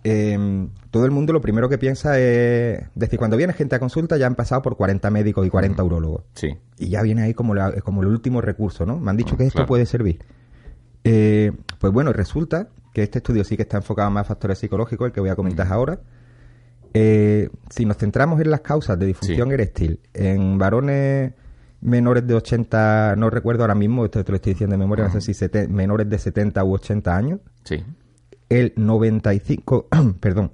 eh, 0.05 0.67
todo 0.89 1.03
el 1.03 1.11
mundo 1.11 1.33
lo 1.33 1.41
primero 1.41 1.67
que 1.67 1.77
piensa 1.77 2.17
es, 2.17 2.81
decir, 2.95 3.19
cuando 3.19 3.35
viene 3.35 3.51
gente 3.51 3.75
a 3.75 3.79
consulta 3.79 4.15
ya 4.15 4.25
han 4.25 4.35
pasado 4.35 4.61
por 4.61 4.77
40 4.77 5.09
médicos 5.09 5.45
y 5.45 5.49
40 5.49 5.83
urólogos. 5.83 6.23
Sí. 6.33 6.55
Y 6.77 6.87
ya 6.87 7.01
viene 7.01 7.23
ahí 7.23 7.33
como, 7.33 7.53
la- 7.53 7.73
como 7.81 8.01
el 8.01 8.07
último 8.07 8.39
recurso, 8.39 8.85
¿no? 8.85 8.97
Me 8.97 9.11
han 9.11 9.17
dicho 9.17 9.35
que 9.35 9.43
esto 9.43 9.57
claro. 9.57 9.67
puede 9.67 9.85
servir. 9.85 10.19
Eh, 11.03 11.51
pues 11.79 11.91
bueno, 11.91 12.13
resulta 12.13 12.67
que 12.93 13.03
este 13.03 13.19
estudio 13.19 13.43
sí 13.43 13.55
que 13.57 13.63
está 13.63 13.77
enfocado 13.77 14.09
más 14.11 14.21
a 14.21 14.29
factores 14.29 14.59
psicológicos, 14.59 15.07
el 15.07 15.11
que 15.11 15.19
voy 15.19 15.29
a 15.29 15.35
comentar 15.35 15.67
ahora. 15.71 15.99
Eh, 16.93 17.49
si 17.69 17.85
nos 17.85 17.97
centramos 17.97 18.41
en 18.41 18.49
las 18.51 18.61
causas 18.61 18.97
de 18.97 19.05
disfunción 19.05 19.49
Sí. 19.49 19.53
eréctil 19.53 19.99
en 20.13 20.57
varones 20.57 21.33
menores 21.81 22.25
de 22.27 22.33
80, 22.33 23.15
no 23.17 23.29
recuerdo 23.29 23.63
ahora 23.63 23.75
mismo, 23.75 24.05
esto 24.05 24.23
te 24.23 24.31
lo 24.31 24.35
estoy 24.37 24.53
diciendo 24.53 24.73
de 24.73 24.79
memoria, 24.79 25.05
no 25.05 25.11
sé 25.11 25.21
si 25.21 25.33
sete- 25.33 25.67
menores 25.67 26.09
de 26.09 26.17
70 26.17 26.63
u 26.63 26.73
80 26.73 27.15
años, 27.15 27.39
Sí. 27.63 27.83
el 28.49 28.73
95, 28.75 29.87
perdón, 30.19 30.51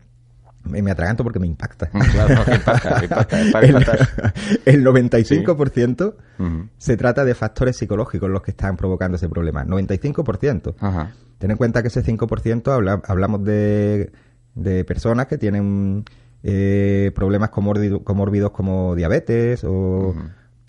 me, 0.64 0.82
me 0.82 0.92
atraganto 0.92 1.24
porque 1.24 1.40
me 1.40 1.48
impacta. 1.48 1.88
Claro, 1.88 2.36
no, 2.36 2.44
que 2.46 2.56
impacta, 2.56 3.00
que 3.00 3.06
impacta, 3.06 3.42
es 3.42 3.52
para 3.54 3.66
el, 3.68 3.76
impactar. 3.76 4.34
el 4.66 4.84
95% 4.86 6.16
Ujú. 6.40 6.70
se 6.78 6.98
trata 6.98 7.24
de 7.26 7.34
factores 7.36 7.78
psicológicos 7.78 8.30
los 8.30 8.42
que 8.42 8.52
están 8.52 8.76
provocando 8.78 9.16
ese 9.18 9.30
problema. 9.30 9.64
95%. 9.66 10.76
Ajá. 10.80 11.12
Ten 11.38 11.52
en 11.52 11.58
cuenta 11.58 11.82
que 11.82 11.88
ese 11.90 12.04
5% 12.04 12.72
habla- 12.72 13.02
hablamos 13.08 13.44
de, 13.44 14.12
de 14.56 14.84
personas 14.86 15.28
que 15.28 15.38
tienen 15.38 16.04
eh, 16.48 17.12
problemas 17.16 17.50
comórbido- 17.50 18.04
comórbidos 18.04 18.52
como 18.52 18.94
diabetes 18.96 19.64
o... 19.64 20.14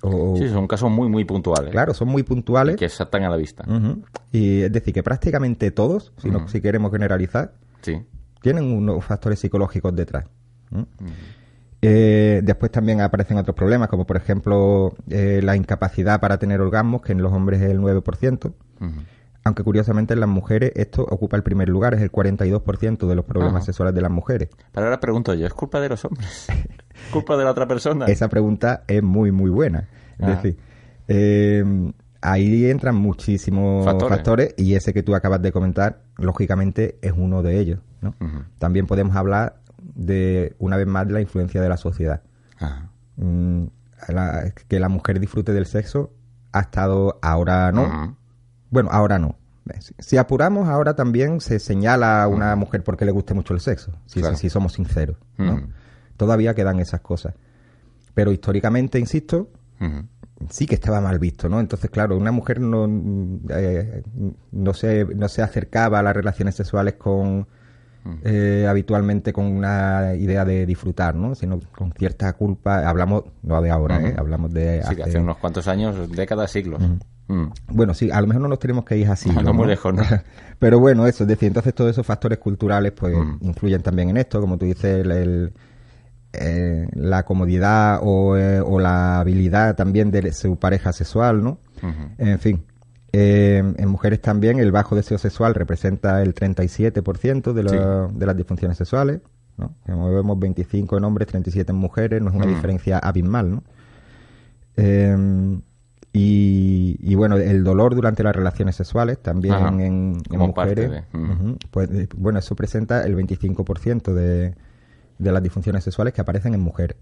o- 0.03 0.37
Sí, 0.39 0.49
son 0.49 0.67
casos 0.67 0.91
muy, 0.91 1.09
muy 1.09 1.25
puntuales. 1.25 1.71
Claro, 1.71 1.93
son 1.93 2.09
muy 2.09 2.23
puntuales. 2.23 2.77
Que 2.77 2.89
saltan 2.89 3.25
a 3.25 3.29
la 3.29 3.37
vista. 3.37 3.65
Y 4.33 4.63
es 4.63 4.73
decir, 4.73 4.95
que 4.95 5.03
prácticamente 5.03 5.71
todos, 5.73 6.13
si, 6.19 6.31
no- 6.31 6.39
Ujú. 6.39 6.49
si 6.49 6.61
queremos 6.63 6.93
generalizar, 6.93 7.53
Sí. 7.83 8.03
tienen 8.41 8.65
unos 8.65 9.05
factores 9.05 9.39
psicológicos 9.41 9.95
detrás. 9.95 10.25
¿Mm? 10.71 10.83
Eh, 11.83 12.41
después 12.43 12.73
también 12.73 13.01
aparecen 13.03 13.37
otros 13.37 13.55
problemas, 13.55 13.89
como 13.89 14.07
por 14.07 14.17
ejemplo 14.17 14.95
eh, 15.11 15.41
la 15.45 15.57
incapacidad 15.57 16.21
para 16.21 16.39
tener 16.39 16.61
orgasmos, 16.61 17.03
que 17.03 17.13
en 17.13 17.23
los 17.23 17.33
hombres 17.33 17.61
es 17.61 17.71
el 17.71 17.81
9%. 17.81 18.53
Aunque 19.47 19.63
curiosamente 19.63 20.15
en 20.15 20.19
las 20.21 20.29
mujeres 20.29 20.73
esto 20.75 21.03
ocupa 21.09 21.37
el 21.37 21.45
primer 21.45 21.69
lugar, 21.69 21.95
es 21.95 22.03
el 22.03 22.11
42% 22.11 23.07
de 23.07 23.15
los 23.15 23.25
problemas 23.25 23.59
Ajá. 23.59 23.67
sexuales 23.67 23.95
de 23.95 24.01
las 24.03 24.11
mujeres. 24.11 24.49
Pero 24.73 24.87
ahora 24.87 24.99
pregunto 24.99 25.33
yo, 25.35 25.47
¿es 25.47 25.55
culpa 25.55 25.79
de 25.81 25.89
los 25.89 26.05
hombres? 26.05 26.47
¿Culpa 27.13 27.37
de 27.37 27.45
la 27.45 27.53
otra 27.53 27.69
persona? 27.69 28.07
Esa 28.07 28.29
pregunta 28.29 28.83
es 28.89 29.05
muy, 29.05 29.31
muy 29.31 29.49
buena. 29.51 29.89
Es 30.19 30.27
decir, 30.27 30.59
eh, 31.07 31.93
ahí 32.23 32.67
entran 32.67 32.97
muchísimos 32.97 33.85
Factores. 33.85 34.17
factores. 34.17 34.55
y 34.57 34.75
ese 34.75 34.93
que 34.93 35.05
tú 35.05 35.15
acabas 35.15 35.41
de 35.43 35.53
comentar, 35.53 36.03
lógicamente, 36.17 36.99
es 37.01 37.13
uno 37.17 37.43
de 37.45 37.61
ellos. 37.61 37.79
También 38.59 38.87
podemos 38.89 39.15
hablar 39.15 39.61
de, 39.95 40.57
una 40.59 40.77
vez 40.77 40.89
más, 40.89 41.07
de 41.07 41.13
la 41.15 41.21
influencia 41.21 41.61
de 41.63 41.69
la 41.69 41.77
sociedad. 41.77 42.23
Ajá. 42.59 42.91
Mm, 43.17 43.67
la- 44.09 44.53
que 44.67 44.81
la 44.81 44.89
mujer 44.89 45.21
disfrute 45.21 45.53
del 45.53 45.67
sexo 45.67 46.11
ha 46.53 46.61
estado 46.63 47.19
ahora 47.23 47.71
no. 47.71 48.17
Bueno, 48.77 48.91
ahora 48.93 49.19
no. 49.19 49.37
Si- 50.01 50.19
apuramos, 50.19 50.69
ahora 50.69 50.95
también 50.95 51.41
se 51.41 51.59
señala 51.61 52.23
a 52.23 52.29
una 52.29 52.55
mujer 52.57 52.85
porque 52.85 53.07
le 53.07 53.11
guste 53.11 53.33
mucho 53.33 53.55
el 53.55 53.61
sexo, 53.61 53.91
si, 54.05 54.21
Claro. 54.21 54.37
si 54.37 54.51
somos 54.51 54.75
sinceros. 54.75 55.17
¿no? 55.39 55.63
Todavía 56.19 56.55
quedan 56.55 56.79
esas 56.79 57.01
cosas. 57.01 57.33
Pero 58.13 58.33
históricamente, 58.33 58.99
insisto, 58.99 59.49
sí 60.51 60.67
que 60.67 60.75
estaba 60.75 61.01
mal 61.01 61.19
visto, 61.19 61.49
¿no? 61.49 61.59
Entonces, 61.59 61.89
claro, 61.91 62.19
una 62.19 62.33
mujer 62.33 62.61
no, 62.61 62.85
eh, 63.49 64.03
no, 64.53 64.75
se, 64.75 65.07
no 65.07 65.27
se 65.31 65.41
acercaba 65.41 66.01
a 66.01 66.03
las 66.03 66.15
relaciones 66.15 66.55
sexuales 66.55 66.95
con 66.97 67.47
eh, 68.25 68.67
habitualmente 68.69 69.33
con 69.33 69.47
una 69.47 70.15
idea 70.17 70.45
de 70.45 70.67
disfrutar, 70.67 71.15
¿no? 71.15 71.35
Sino 71.35 71.59
con 71.77 71.93
cierta 71.93 72.31
culpa. 72.35 72.87
Hablamos, 72.87 73.25
no 73.43 73.63
de 73.63 73.71
ahora, 73.71 74.01
¿eh? 74.03 74.15
Hablamos 74.19 74.53
de 74.53 74.83
Sí, 74.87 74.95
de 74.97 75.03
hace 75.03 75.19
unos 75.19 75.39
cuantos 75.39 75.67
años, 75.67 76.11
décadas, 76.11 76.51
siglos. 76.53 76.83
Mm. 77.29 77.47
Bueno, 77.69 77.93
sí, 77.95 78.11
a 78.11 78.21
lo 78.21 78.27
mejor 78.29 78.43
no 78.43 78.49
nos 78.49 78.59
tenemos 78.59 78.85
que 78.85 78.97
ir 78.99 79.09
así. 79.09 79.31
No, 79.31 79.43
no 79.43 79.53
muy 79.53 79.67
lejos, 79.67 79.93
¿no? 79.93 80.03
Pero 80.59 80.79
bueno, 80.79 81.07
eso, 81.07 81.25
es 81.25 81.29
decir, 81.29 81.49
entonces 81.49 81.75
todos 81.75 81.91
esos 81.91 82.07
factores 82.07 82.39
culturales 82.39 82.93
pues 82.93 83.15
Mm. 83.17 83.39
influyen 83.41 83.83
también 83.83 84.11
en 84.11 84.17
esto, 84.17 84.41
como 84.41 84.57
tú 84.59 84.65
dices, 84.67 85.05
el, 85.05 85.11
el, 85.11 85.53
eh, 86.33 86.87
la 86.95 87.25
comodidad 87.25 88.01
o, 88.03 88.37
eh, 88.37 88.61
o 88.61 88.79
la 88.79 89.19
habilidad 89.21 89.75
también 89.75 90.11
de 90.11 90.33
su 90.33 90.57
pareja 90.57 90.93
sexual, 90.93 91.43
¿no? 91.43 91.59
En 92.19 92.39
fin. 92.39 92.65
Eh, 93.13 93.63
en 93.77 93.89
mujeres 93.89 94.21
también 94.21 94.59
el 94.59 94.71
bajo 94.73 94.95
deseo 94.95 95.17
sexual 95.19 95.55
representa 95.55 96.23
el 96.23 96.35
37% 96.35 97.53
de, 97.55 97.63
la- 97.63 98.09
de 98.13 98.27
las 98.27 98.37
disfunciones 98.37 98.77
sexuales, 98.77 99.21
¿no? 99.57 99.75
Como 99.87 100.13
vemos 100.15 100.39
25 100.39 100.99
en 100.99 101.05
hombres, 101.05 101.27
37 101.29 101.73
en 101.73 101.79
mujeres, 101.79 102.21
no 102.21 102.29
es 102.31 102.37
una 102.37 102.47
Mm. 102.47 102.55
diferencia 102.55 102.99
abismal, 102.99 103.51
¿no? 103.51 103.63
Y, 106.19 106.97
y 107.01 107.15
bueno, 107.15 107.37
el 107.37 107.63
dolor 107.63 107.95
durante 107.95 108.23
las 108.23 108.35
relaciones 108.35 108.75
sexuales 108.77 109.19
también 109.23 109.55
Ajá, 109.55 109.69
en, 109.69 109.81
en 109.81 110.23
como 110.23 110.55
parte 110.55 110.87
mujeres. 110.87 111.05
de- 111.13 111.19
mm. 111.19 111.57
pues, 111.71 111.91
eh, 111.91 112.09
bueno, 112.17 112.39
eso 112.39 112.55
presenta 112.57 113.05
el 113.05 113.15
25% 113.17 114.15
de, 114.15 114.55
de 115.19 115.33
las 115.33 115.43
disfunciones 115.43 115.85
sexuales 115.85 116.15
que 116.15 116.21
aparecen 116.23 116.55
en 116.55 116.61
mujeres. 116.61 116.97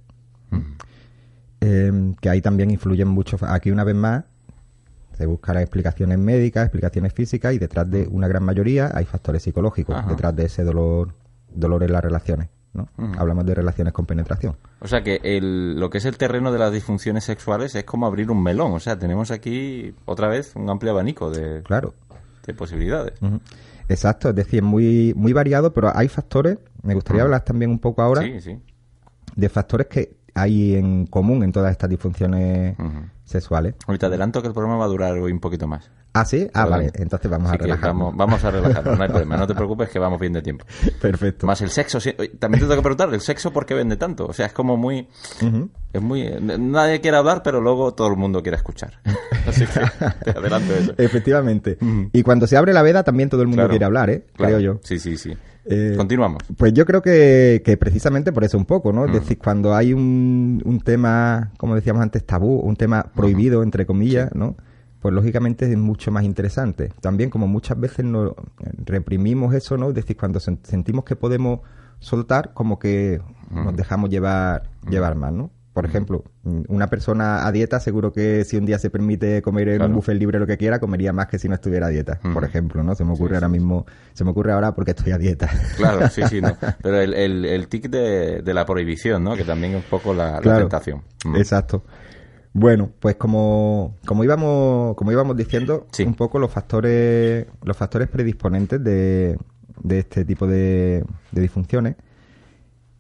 Eh, 1.61 2.15
que 2.21 2.29
ahí 2.29 2.41
también 2.43 2.71
influyen 2.71 3.09
mucho. 3.09 3.39
Aquí, 3.43 3.71
una 3.71 3.85
vez 3.85 3.95
más, 3.95 4.25
se 5.17 5.27
buscan 5.27 5.57
explicaciones 5.59 6.19
médicas, 6.19 6.65
explicaciones 6.65 7.13
físicas 7.13 7.55
y 7.55 7.59
detrás 7.59 7.89
de 7.91 8.07
una 8.11 8.27
gran 8.29 8.43
mayoría 8.43 8.91
hay 8.93 9.05
factores 9.05 9.43
psicológicos 9.43 9.95
Ajá. 9.97 10.09
detrás 10.11 10.35
de 10.37 10.47
ese 10.47 10.65
dolor, 10.65 11.15
dolor 11.55 11.83
en 11.85 11.93
las 11.93 12.03
relaciones. 12.03 12.49
¿No? 12.75 12.89
Hablamos 13.17 13.47
de 13.47 13.55
relaciones 13.55 13.93
con 13.93 14.05
penetración. 14.07 14.57
O 14.81 14.89
sea 14.89 15.03
que 15.03 15.21
el, 15.23 15.79
lo 15.79 15.89
que 15.91 15.99
es 15.99 16.05
el 16.05 16.17
terreno 16.19 16.53
de 16.53 16.59
las 16.59 16.73
disfunciones 16.73 17.25
sexuales 17.25 17.75
es 17.75 17.85
como 17.85 18.07
abrir 18.07 18.31
un 18.31 18.43
melón. 18.43 18.73
O 18.73 18.81
sea, 18.81 18.99
tenemos 18.99 19.31
aquí 19.31 19.95
otra 20.05 20.29
vez 20.29 20.55
un 20.57 20.69
amplio 20.69 20.93
abanico 20.93 21.31
de, 21.31 21.63
Claro. 21.63 21.95
de 22.47 22.53
posibilidades. 22.55 23.15
Exacto, 23.89 24.31
es 24.31 24.35
decir, 24.35 24.63
muy, 24.63 25.13
muy 25.17 25.33
variado, 25.33 25.73
pero 25.73 25.91
hay 25.95 26.09
factores, 26.09 26.59
me 26.83 26.95
gustaría 26.95 27.23
hablar 27.23 27.45
también 27.45 27.71
un 27.71 27.79
poco 27.79 28.03
ahora 28.03 28.23
Sí, 28.23 28.41
sí. 28.41 28.59
de 29.37 29.49
factores 29.49 29.87
que 29.89 30.17
hay 30.35 30.75
en 30.75 31.07
común 31.07 31.45
en 31.45 31.53
todas 31.53 31.71
estas 31.71 31.89
disfunciones 31.91 32.77
sexuales. 33.25 33.75
Ahorita 33.87 34.07
adelanto 34.07 34.43
que 34.43 34.49
el 34.49 34.55
programa 34.55 34.79
va 34.79 34.87
a 34.87 34.89
durar 34.89 35.13
hoy 35.19 35.31
un 35.33 35.39
poquito 35.41 35.67
más. 35.69 35.91
Ah, 36.17 36.25
sí, 36.25 36.49
ah, 36.55 36.65
vale, 36.67 36.93
entonces 36.95 37.29
vamos 37.29 37.49
Así 37.49 37.57
a 37.57 37.63
relajarnos. 37.63 37.99
Vamos, 37.99 38.17
vamos 38.17 38.45
a 38.45 38.51
relajarnos, 38.53 38.97
no 38.97 39.03
hay 39.03 39.09
problema. 39.11 39.37
No 39.37 39.47
te 39.49 39.55
preocupes 39.57 39.89
que 39.91 39.99
vamos 39.99 40.21
bien 40.21 40.33
de 40.33 40.43
tiempo. 40.43 40.65
Perfecto. 41.01 41.45
Más 41.47 41.61
el 41.61 41.71
sexo. 41.71 41.99
sí. 41.99 42.13
También 42.39 42.61
te 42.61 42.67
tengo 42.69 42.77
que 42.77 42.83
preguntar, 42.83 43.13
¿el 43.13 43.21
sexo 43.21 43.53
por 43.53 43.67
qué 43.67 43.75
vende 43.75 43.97
tanto? 43.97 44.27
O 44.27 44.33
sea, 44.33 44.47
es 44.47 44.53
como 44.53 44.77
muy... 44.77 45.09
Es 45.93 46.01
muy... 46.01 46.31
Nadie 46.41 47.01
quiere 47.01 47.17
hablar, 47.17 47.43
pero 47.43 47.61
luego 47.61 47.95
todo 47.95 48.09
el 48.09 48.17
mundo 48.17 48.43
quiere 48.43 48.57
escuchar. 48.57 49.01
Así 49.49 49.67
que 49.67 49.81
te 50.25 50.39
adelanto 50.39 50.73
eso. 50.73 50.95
Efectivamente. 50.99 51.79
Y 52.13 52.23
cuando 52.23 52.47
se 52.47 52.57
abre 52.57 52.73
la 52.73 52.83
veda 52.83 53.03
también 53.03 53.29
todo 53.29 53.43
el 53.43 53.49
mundo 53.49 53.63
Claro. 53.63 53.71
quiere 53.71 53.85
hablar, 53.85 54.11
¿eh? 54.11 54.25
Claro. 54.37 54.57
Creo 54.57 54.75
yo. 54.75 54.81
Sí, 54.85 55.01
sí, 55.01 55.17
sí. 55.17 55.37
Eh, 55.67 55.95
Continuamos. 55.97 56.43
Pues 56.57 56.73
yo 56.75 56.85
creo 56.87 57.03
que, 57.03 57.61
que 57.65 57.77
precisamente 57.77 58.33
por 58.33 58.45
eso 58.45 58.57
un 58.57 58.67
poco, 58.67 58.93
¿no? 58.93 59.07
Es 59.07 59.13
decir, 59.15 59.39
cuando 59.39 59.75
hay 59.75 59.93
un, 59.95 60.63
un 60.65 60.79
tema, 60.81 61.51
como 61.57 61.75
decíamos 61.75 62.03
antes, 62.03 62.25
tabú, 62.25 62.61
un 62.61 62.77
tema 62.77 63.03
prohibido, 63.15 63.63
entre 63.65 63.85
comillas, 63.87 64.31
¿no? 64.35 64.57
Pues 65.05 65.13
lógicamente 65.15 65.71
es 65.71 65.77
mucho 65.77 66.11
más 66.11 66.25
interesante. 66.25 66.91
También 67.03 67.29
como 67.29 67.47
muchas 67.47 67.79
veces 67.79 68.07
nos 68.07 68.33
reprimimos 68.87 69.55
eso, 69.55 69.77
¿no? 69.77 69.91
Es 69.91 69.95
decir, 69.95 70.17
cuando 70.17 70.39
sen- 70.41 70.61
sentimos 70.63 71.05
que 71.05 71.15
podemos 71.15 71.61
soltar, 71.99 72.55
como 72.55 72.79
que 72.79 73.21
Mm. 73.51 73.65
nos 73.67 73.77
dejamos 73.77 74.09
llevar, 74.09 74.63
llevar 74.89 75.15
más, 75.15 75.31
¿no? 75.31 75.51
Por 75.75 75.85
ejemplo, 75.85 76.25
una 76.69 76.87
persona 76.87 77.47
a 77.47 77.53
dieta 77.53 77.81
seguro 77.81 78.13
que 78.13 78.45
si 78.45 78.57
un 78.57 78.65
día 78.65 78.79
se 78.79 78.89
permite 78.89 79.43
comer 79.43 79.69
en 79.69 79.77
Claro. 79.77 79.91
un 79.91 79.97
buffet 79.97 80.17
libre 80.17 80.39
lo 80.39 80.47
que 80.47 80.57
quiera, 80.57 80.79
comería 80.79 81.13
más 81.13 81.27
que 81.27 81.39
si 81.39 81.49
no 81.51 81.55
estuviera 81.55 81.89
a 81.89 81.91
dieta, 81.91 82.19
Mm. 82.23 82.33
por 82.33 82.45
ejemplo, 82.45 82.83
¿no? 82.83 82.95
Se 82.95 83.05
me 83.05 83.13
ocurre 83.13 83.31
Sí, 83.31 83.35
ahora 83.35 83.49
sí, 83.49 83.53
mismo, 83.53 83.85
se 84.15 84.25
me 84.25 84.31
ocurre 84.31 84.53
ahora 84.53 84.75
porque 84.75 84.93
estoy 84.93 85.13
a 85.13 85.19
dieta. 85.19 85.51
Claro, 85.77 86.09
sí, 86.09 86.23
sí, 86.31 86.41
no. 86.41 86.57
Pero 86.83 86.99
el, 86.99 87.13
el, 87.13 87.45
el 87.45 87.69
tic 87.69 87.91
de, 87.91 88.41
de 88.41 88.55
la 88.55 88.65
prohibición, 88.65 89.23
¿no? 89.23 89.37
Que 89.37 89.45
también 89.45 89.73
es 89.75 89.85
un 89.85 89.91
poco 89.91 90.15
la, 90.15 90.41
tentación. 90.41 91.03
Mm. 91.27 91.37
Exacto. 91.37 91.85
Bueno, 92.57 92.91
pues 93.01 93.17
como, 93.17 93.97
como 94.07 94.23
íbamos, 94.23 94.95
como 94.95 95.11
íbamos 95.11 95.37
diciendo, 95.37 95.87
Sí. 95.91 96.05
un 96.05 96.15
poco 96.15 96.39
los 96.39 96.51
factores, 96.53 97.47
los 97.65 97.77
factores 97.77 98.09
predisponentes 98.09 98.83
de, 98.83 99.37
de 99.83 99.99
este 99.99 100.25
tipo 100.25 100.47
de, 100.47 101.05
de 101.33 101.41
disfunciones, 101.43 101.97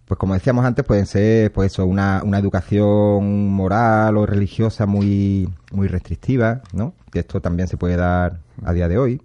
pues 0.06 0.18
como 0.18 0.34
decíamos 0.34 0.64
antes, 0.64 0.84
pueden 0.84 1.06
ser 1.06 1.52
pues 1.52 1.72
eso, 1.72 1.86
una, 1.86 2.22
una 2.24 2.38
educación 2.38 3.48
moral 3.48 4.16
o 4.16 4.26
religiosa 4.26 4.86
muy, 4.86 5.48
muy 5.72 5.86
restrictiva, 5.86 6.60
¿no? 6.72 6.92
Que 7.12 7.20
esto 7.20 7.40
también 7.40 7.68
se 7.68 7.76
puede 7.76 7.96
dar 7.96 8.40
a 8.64 8.72
día 8.72 8.88
de 8.88 8.98
hoy. 8.98 9.22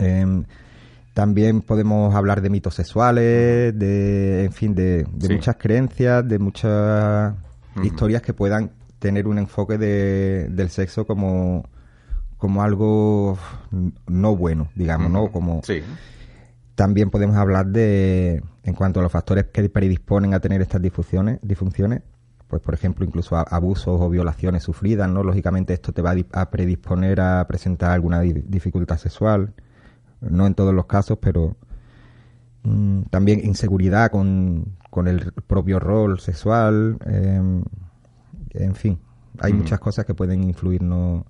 Em, 0.00 0.44
también 1.14 1.60
podemos 1.62 2.14
hablar 2.16 2.42
de 2.42 2.50
mitos 2.50 2.74
sexuales, 2.74 3.78
de, 3.78 4.44
en 4.46 4.52
fin, 4.52 4.74
de, 4.74 5.04
de 5.12 5.26
Sí. 5.28 5.32
muchas 5.34 5.56
creencias, 5.56 6.26
de 6.28 6.38
muchas 6.40 7.32
historias 7.82 8.20
que 8.20 8.34
puedan 8.34 8.70
tener 9.04 9.26
un 9.28 9.36
enfoque 9.36 9.76
de, 9.76 10.48
del 10.50 10.70
sexo 10.70 11.06
como, 11.06 11.68
como 12.38 12.62
algo 12.62 13.36
no 14.06 14.34
bueno, 14.34 14.68
digamos, 14.74 15.10
¿no? 15.10 15.30
Como 15.30 15.60
Sí. 15.62 15.82
también 16.74 17.10
podemos 17.10 17.36
hablar 17.36 17.66
de, 17.66 18.42
en 18.62 18.74
cuanto 18.74 19.00
a 19.00 19.02
los 19.02 19.12
factores 19.12 19.44
que 19.52 19.68
predisponen 19.68 20.32
a 20.32 20.40
tener 20.40 20.62
estas 20.62 20.80
disfunciones, 20.80 21.38
disfunciones 21.42 22.00
pues 22.48 22.62
por 22.62 22.72
ejemplo 22.72 23.04
incluso 23.04 23.36
abusos 23.36 24.00
o 24.00 24.08
violaciones 24.08 24.62
sufridas, 24.62 25.10
¿no? 25.10 25.22
Lógicamente 25.22 25.74
esto 25.74 25.92
te 25.92 26.00
va 26.00 26.10
a, 26.12 26.14
di- 26.14 26.26
a 26.32 26.48
predisponer 26.50 27.20
a 27.20 27.46
presentar 27.46 27.90
alguna 27.90 28.20
di- 28.20 28.32
dificultad 28.46 28.96
sexual, 28.96 29.52
no 30.22 30.46
en 30.46 30.54
todos 30.54 30.72
los 30.72 30.86
casos, 30.86 31.18
pero 31.20 31.56
mm, 32.62 33.02
también 33.10 33.40
inseguridad 33.44 34.10
con, 34.10 34.76
con 34.88 35.08
el 35.08 35.32
propio 35.46 35.78
rol 35.78 36.20
sexual, 36.20 36.96
em, 37.04 37.64
en 38.54 38.74
fin, 38.74 38.98
hay 39.40 39.52
Ujú. 39.52 39.62
muchas 39.62 39.80
cosas 39.80 40.04
que 40.04 40.14
pueden 40.14 40.42
influirnos. 40.44 41.24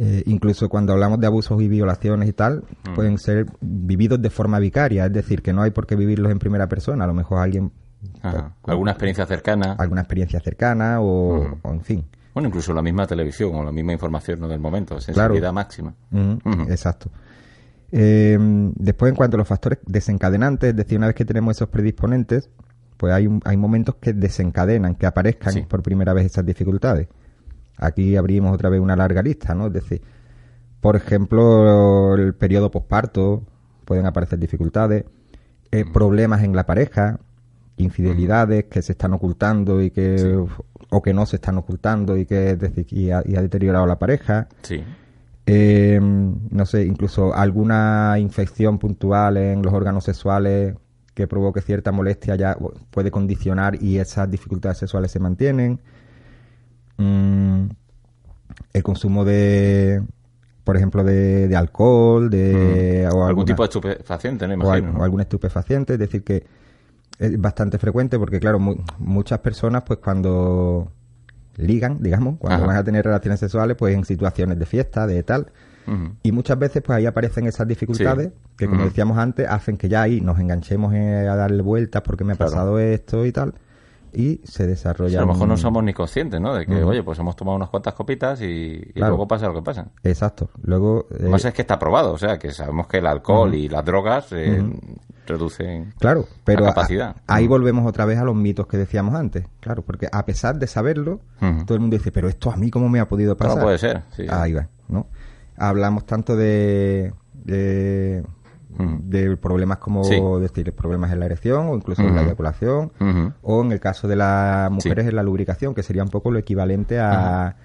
Eh, 0.00 0.22
incluso 0.26 0.68
cuando 0.68 0.92
hablamos 0.92 1.18
de 1.18 1.26
abusos 1.26 1.60
y 1.60 1.66
violaciones 1.66 2.28
y 2.28 2.32
tal, 2.32 2.62
Mm. 2.88 2.94
pueden 2.94 3.18
ser 3.18 3.46
vividos 3.60 4.22
de 4.22 4.30
forma 4.30 4.60
vicaria, 4.60 5.06
es 5.06 5.12
decir, 5.12 5.42
que 5.42 5.52
no 5.52 5.62
hay 5.62 5.72
por 5.72 5.86
qué 5.86 5.96
vivirlos 5.96 6.30
en 6.30 6.38
primera 6.38 6.68
persona, 6.68 7.02
a 7.04 7.06
lo 7.08 7.14
mejor 7.14 7.38
alguien, 7.40 7.72
Ajá. 8.22 8.52
con- 8.62 8.70
¿Alguna 8.72 8.92
experiencia 8.92 9.26
cercana? 9.26 9.72
alguna 9.76 10.02
experiencia 10.02 10.38
cercana 10.38 11.00
o, 11.00 11.42
Mm. 11.42 11.54
o 11.62 11.72
en 11.72 11.80
fin. 11.80 12.04
Bueno, 12.32 12.46
incluso 12.48 12.72
la 12.72 12.82
misma 12.82 13.08
televisión 13.08 13.52
o 13.56 13.64
la 13.64 13.72
misma 13.72 13.92
información 13.92 14.38
¿no? 14.38 14.46
del 14.46 14.60
momento. 14.60 14.94
Claro. 14.98 15.02
Sensibilidad 15.34 15.52
máxima. 15.52 15.92
Exacto. 16.68 17.10
Eh, 17.90 18.38
después, 18.76 19.10
en 19.10 19.16
cuanto 19.16 19.36
a 19.36 19.38
los 19.38 19.48
factores 19.48 19.78
desencadenantes, 19.86 20.70
es 20.70 20.76
decir, 20.76 20.98
una 20.98 21.08
vez 21.08 21.16
que 21.16 21.24
tenemos 21.24 21.56
esos 21.56 21.68
predisponentes, 21.70 22.50
pues 22.98 23.12
hay, 23.14 23.26
un- 23.26 23.40
hay 23.44 23.56
momentos 23.56 23.94
que 24.00 24.12
desencadenan, 24.12 24.94
que 24.96 25.06
aparezcan 25.06 25.52
Sí. 25.54 25.62
por 25.62 25.82
primera 25.82 26.12
vez 26.12 26.26
esas 26.26 26.44
dificultades. 26.44 27.08
Aquí 27.78 28.16
abrimos 28.16 28.52
otra 28.52 28.68
vez 28.68 28.80
una 28.80 28.96
larga 28.96 29.22
lista, 29.22 29.54
¿no? 29.54 29.68
Es 29.68 29.72
decir, 29.72 30.02
por 30.80 30.96
ejemplo, 30.96 32.14
el 32.16 32.34
periodo 32.34 32.70
posparto, 32.70 33.42
pueden 33.86 34.04
aparecer 34.04 34.38
dificultades, 34.38 35.04
eh, 35.70 35.84
problemas 35.90 36.42
en 36.42 36.54
la 36.54 36.66
pareja, 36.66 37.18
infidelidades 37.76 38.64
que 38.64 38.82
se 38.82 38.92
están 38.92 39.12
ocultando 39.14 39.80
y 39.80 39.90
que 39.90 40.18
Sí. 40.18 40.26
o 40.90 41.02
que 41.02 41.14
no 41.14 41.24
se 41.26 41.36
están 41.36 41.56
ocultando 41.58 42.16
y 42.16 42.26
que 42.26 42.50
es 42.50 42.58
decir 42.58 42.86
y 42.90 43.10
ha, 43.10 43.22
y 43.24 43.36
ha 43.36 43.42
deteriorado 43.42 43.86
la 43.86 43.98
pareja 43.98 44.48
Sí. 44.62 44.82
eh, 45.46 46.00
no 46.02 46.66
sé, 46.66 46.84
incluso 46.84 47.34
alguna 47.34 48.16
infección 48.18 48.78
puntual 48.78 49.36
en 49.36 49.62
los 49.62 49.72
órganos 49.72 50.04
sexuales 50.04 50.74
que 51.18 51.26
provoque 51.26 51.60
cierta 51.62 51.90
molestia 51.90 52.36
ya 52.36 52.56
puede 52.92 53.10
condicionar 53.10 53.82
y 53.82 53.98
esas 53.98 54.30
dificultades 54.30 54.78
sexuales 54.78 55.10
se 55.10 55.18
mantienen. 55.18 55.80
Mm, 56.96 57.64
el 58.72 58.82
consumo 58.84 59.24
de, 59.24 60.00
por 60.62 60.76
ejemplo, 60.76 61.02
de, 61.02 61.52
alcohol, 61.56 62.30
de... 62.30 63.08
Mm. 63.10 63.16
O 63.16 63.26
algún 63.26 63.44
tipo 63.44 63.64
de 63.64 63.66
estupefaciente, 63.66 64.46
¿no? 64.46 64.54
Imagino, 64.54 64.96
o, 64.96 65.02
algún 65.02 65.20
estupefaciente, 65.20 65.94
es 65.94 65.98
decir, 65.98 66.22
que 66.22 66.46
es 67.18 67.40
bastante 67.40 67.78
frecuente 67.78 68.16
porque, 68.16 68.38
claro, 68.38 68.60
muchas 69.00 69.40
personas, 69.40 69.82
pues 69.82 69.98
cuando 69.98 70.92
ligan, 71.56 72.00
digamos, 72.00 72.36
cuando 72.38 72.64
van 72.64 72.76
a 72.76 72.84
tener 72.84 73.04
relaciones 73.04 73.40
sexuales, 73.40 73.76
pues 73.76 73.92
en 73.92 74.04
situaciones 74.04 74.56
de 74.56 74.66
fiesta, 74.66 75.08
de 75.08 75.24
tal. 75.24 75.50
Y 76.22 76.32
muchas 76.32 76.58
veces, 76.58 76.82
pues 76.82 76.98
ahí 76.98 77.06
aparecen 77.06 77.46
esas 77.46 77.66
dificultades 77.66 78.32
que, 78.56 78.66
como 78.66 78.84
decíamos 78.84 79.18
antes, 79.18 79.48
hacen 79.48 79.76
que 79.76 79.88
ya 79.88 80.02
ahí 80.02 80.20
nos 80.20 80.38
enganchemos 80.38 80.92
a 80.92 81.36
darle 81.36 81.62
vueltas 81.62 82.02
porque 82.02 82.24
me 82.24 82.34
ha 82.34 82.36
pasado 82.36 82.78
esto 82.78 83.24
y 83.24 83.32
tal 83.32 83.54
y 84.12 84.40
se 84.44 84.66
desarrolla. 84.66 85.18
a 85.18 85.22
lo 85.22 85.28
mejor 85.28 85.48
no 85.48 85.56
somos 85.56 85.82
ni 85.84 85.92
conscientes, 85.92 86.40
¿no? 86.40 86.54
De 86.54 86.66
que, 86.66 86.82
oye, 86.82 87.02
pues 87.02 87.18
hemos 87.18 87.36
tomado 87.36 87.56
unas 87.56 87.68
cuantas 87.68 87.94
copitas 87.94 88.40
y, 88.40 88.92
luego 88.94 89.28
pasa 89.28 89.46
lo 89.46 89.54
que 89.54 89.62
pasa. 89.62 89.86
Exacto. 90.02 90.50
Luego. 90.62 91.06
Eh... 91.18 91.28
Más 91.28 91.44
es 91.44 91.54
que 91.54 91.62
está 91.62 91.78
probado, 91.78 92.12
o 92.12 92.18
sea, 92.18 92.38
que 92.38 92.50
sabemos 92.50 92.86
que 92.86 92.98
el 92.98 93.06
alcohol 93.06 93.54
y 93.54 93.68
las 93.68 93.84
drogas 93.84 94.32
eh, 94.32 94.62
reducen. 95.26 95.94
Claro, 95.98 96.26
pero 96.44 96.62
la 96.62 96.68
capacidad. 96.68 97.16
ahí 97.26 97.46
volvemos 97.46 97.86
otra 97.86 98.04
vez 98.04 98.18
a 98.18 98.24
los 98.24 98.34
mitos 98.34 98.66
que 98.66 98.76
decíamos 98.76 99.14
antes. 99.14 99.46
Claro, 99.60 99.82
porque 99.82 100.08
a 100.10 100.24
pesar 100.24 100.58
de 100.58 100.66
saberlo, 100.66 101.20
todo 101.38 101.74
el 101.74 101.80
mundo 101.80 101.96
dice, 101.96 102.12
pero 102.12 102.28
esto 102.28 102.50
a 102.50 102.56
mí, 102.56 102.70
¿cómo 102.70 102.88
me 102.88 103.00
ha 103.00 103.08
podido 103.08 103.36
pasar? 103.36 103.58
No 103.58 103.62
puede 103.64 103.78
ser. 103.78 104.02
Ahí 104.30 104.52
va, 104.52 104.68
¿no? 104.88 105.06
Hablamos 105.58 106.06
tanto 106.06 106.36
de 106.36 107.12
de 107.44 109.36
problemas 109.38 109.78
como 109.78 110.38
decir 110.38 110.72
problemas 110.72 111.10
en 111.12 111.18
la 111.18 111.26
erección 111.26 111.68
o 111.68 111.74
incluso 111.74 112.02
en 112.02 112.14
la 112.14 112.22
eyaculación 112.22 112.92
o 113.42 113.64
en 113.64 113.72
el 113.72 113.80
caso 113.80 114.06
de 114.06 114.14
las 114.14 114.70
mujeres 114.70 115.06
en 115.08 115.16
la 115.16 115.22
lubricación 115.22 115.74
que 115.74 115.82
sería 115.82 116.04
un 116.04 116.10
poco 116.10 116.30
lo 116.30 116.38
equivalente 116.38 117.00
a, 117.00 117.56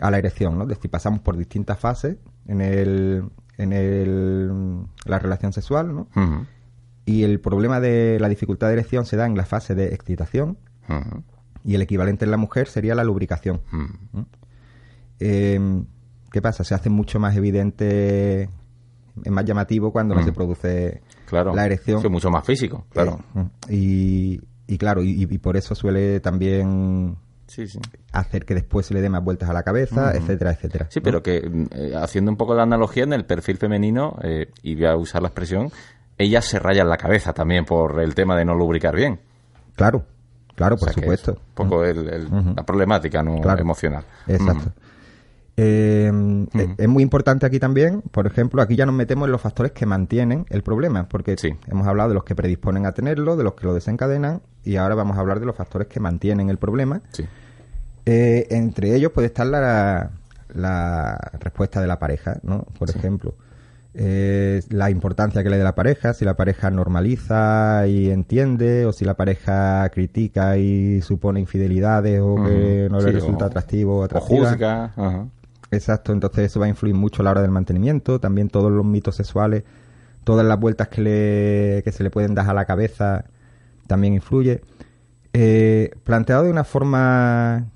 a 0.00 0.10
la 0.10 0.18
erección 0.18 0.58
no 0.58 0.64
es 0.64 0.68
decir 0.68 0.90
pasamos 0.90 1.20
por 1.20 1.38
distintas 1.38 1.78
fases 1.78 2.16
en 2.48 2.60
el 2.60 3.24
en 3.56 3.72
el, 3.72 4.82
la 5.06 5.18
relación 5.18 5.54
sexual 5.54 5.94
no 5.94 6.08
y 7.08 7.24
el 7.24 7.40
problema 7.40 7.80
de 7.80 8.18
la 8.20 8.28
dificultad 8.28 8.66
de 8.66 8.74
erección 8.74 9.06
se 9.06 9.16
da 9.16 9.24
en 9.24 9.34
la 9.34 9.46
fase 9.46 9.74
de 9.74 9.94
excitación. 9.94 10.58
Y 11.64 11.74
el 11.74 11.80
equivalente 11.80 12.26
en 12.26 12.30
la 12.30 12.36
mujer 12.36 12.68
sería 12.68 12.94
la 12.94 13.02
lubricación. 13.02 13.62
Eh, 15.18 15.58
¿Qué 16.30 16.42
pasa? 16.42 16.64
Se 16.64 16.74
hace 16.74 16.90
mucho 16.90 17.18
más 17.18 17.36
evidente 17.36 18.50
es 19.24 19.32
más 19.32 19.44
llamativo 19.44 19.92
cuando 19.92 20.14
no 20.14 20.22
se 20.22 20.30
mm. 20.30 20.34
produce 20.34 21.02
la 21.30 21.66
erección. 21.66 22.00
Es 22.04 22.10
mucho 22.10 22.30
más 22.30 22.44
físico, 22.44 22.86
claro. 22.90 23.18
Eh, 23.68 24.40
y, 24.66 24.78
claro, 24.78 25.02
y, 25.02 25.26
por 25.38 25.56
eso 25.56 25.74
suele 25.74 26.20
también 26.20 27.16
hacer 28.12 28.44
que 28.44 28.54
después 28.54 28.86
se 28.86 28.94
le 28.94 29.00
dé 29.00 29.08
más 29.08 29.24
vueltas 29.24 29.48
a 29.48 29.52
la 29.52 29.62
cabeza, 29.62 30.12
etcétera, 30.14 30.52
etcétera. 30.52 30.86
Sí, 30.90 31.00
pero 31.00 31.22
que 31.22 31.38
eh, 31.70 31.94
haciendo 31.96 32.30
un 32.30 32.36
poco 32.36 32.54
la 32.54 32.64
analogía 32.64 33.04
en 33.04 33.14
el 33.14 33.24
perfil 33.24 33.56
femenino, 33.56 34.16
eh, 34.22 34.50
y 34.62 34.74
voy 34.74 34.86
a 34.86 34.96
usar 34.96 35.22
la 35.22 35.28
expresión, 35.28 35.70
ellas 36.18 36.44
se 36.44 36.58
rayan 36.58 36.88
la 36.88 36.96
cabeza 36.96 37.32
también 37.32 37.64
por 37.64 38.00
el 38.00 38.14
tema 38.14 38.36
de 38.36 38.44
no 38.44 38.54
lubricar 38.54 38.94
bien. 38.94 39.20
Claro, 39.74 40.04
claro, 40.54 40.76
por 40.76 40.90
supuesto. 40.92 41.32
un 41.32 41.54
poco 41.54 41.84
la 41.84 42.62
problemática 42.64 43.22
no 43.22 43.36
emocional. 43.56 44.04
Exacto. 44.26 44.72
Eh, 45.60 46.12
Es 46.78 46.88
muy 46.88 47.02
importante 47.02 47.44
aquí 47.44 47.58
también, 47.58 48.02
por 48.12 48.28
ejemplo, 48.28 48.62
aquí 48.62 48.76
ya 48.76 48.86
nos 48.86 48.94
metemos 48.94 49.26
en 49.26 49.32
los 49.32 49.40
factores 49.40 49.72
que 49.72 49.86
mantienen 49.86 50.46
el 50.50 50.62
problema, 50.62 51.08
porque 51.08 51.34
hemos 51.66 51.86
hablado 51.88 52.10
de 52.10 52.14
los 52.14 52.22
que 52.22 52.36
predisponen 52.36 52.86
a 52.86 52.92
tenerlo, 52.92 53.36
de 53.36 53.42
los 53.42 53.54
que 53.54 53.66
lo 53.66 53.74
desencadenan, 53.74 54.40
y 54.64 54.76
ahora 54.76 54.94
vamos 54.94 55.16
a 55.16 55.20
hablar 55.20 55.40
de 55.40 55.46
los 55.46 55.56
factores 55.56 55.88
que 55.88 55.98
mantienen 55.98 56.48
el 56.48 56.58
problema. 56.58 57.02
Eh, 58.06 58.46
entre 58.50 58.94
ellos 58.94 59.10
puede 59.10 59.26
estar 59.26 59.46
la, 59.46 60.12
la, 60.54 61.18
respuesta 61.40 61.80
de 61.80 61.88
la 61.88 61.98
pareja, 61.98 62.38
¿no? 62.44 62.64
Por 62.78 62.88
ejemplo, 62.90 63.34
eh, 63.94 64.62
la 64.70 64.90
importancia 64.90 65.42
que 65.42 65.50
le 65.50 65.58
dé 65.58 65.64
la 65.64 65.74
pareja, 65.74 66.14
si 66.14 66.24
la 66.24 66.36
pareja 66.36 66.70
normaliza 66.70 67.88
y 67.88 68.10
entiende, 68.10 68.86
o 68.86 68.92
si 68.92 69.04
la 69.04 69.14
pareja 69.14 69.88
critica 69.90 70.56
y 70.56 71.02
supone 71.02 71.40
infidelidades 71.40 72.20
o 72.22 72.36
que 72.36 72.86
no 72.88 73.00
le 73.00 73.10
resulta 73.10 73.46
atractivo 73.46 73.98
o 73.98 74.04
atractiva. 74.04 74.92
O 74.96 75.37
Exacto, 75.70 76.12
entonces 76.12 76.46
eso 76.46 76.60
va 76.60 76.66
a 76.66 76.70
influir 76.70 76.94
mucho 76.94 77.22
a 77.22 77.24
la 77.24 77.32
hora 77.32 77.42
del 77.42 77.50
mantenimiento, 77.50 78.20
también 78.20 78.48
todos 78.48 78.72
los 78.72 78.84
mitos 78.84 79.16
sexuales, 79.16 79.64
todas 80.24 80.46
las 80.46 80.58
vueltas 80.58 80.88
que, 80.88 81.02
le, 81.02 81.82
que 81.82 81.92
se 81.92 82.02
le 82.02 82.10
pueden 82.10 82.34
dar 82.34 82.48
a 82.48 82.54
la 82.54 82.64
cabeza 82.64 83.24
también 83.86 84.14
influye. 84.14 84.62
Eh, 85.34 85.90
planteado 86.04 86.44
de 86.44 86.50
una 86.50 86.64
forma 86.64 87.66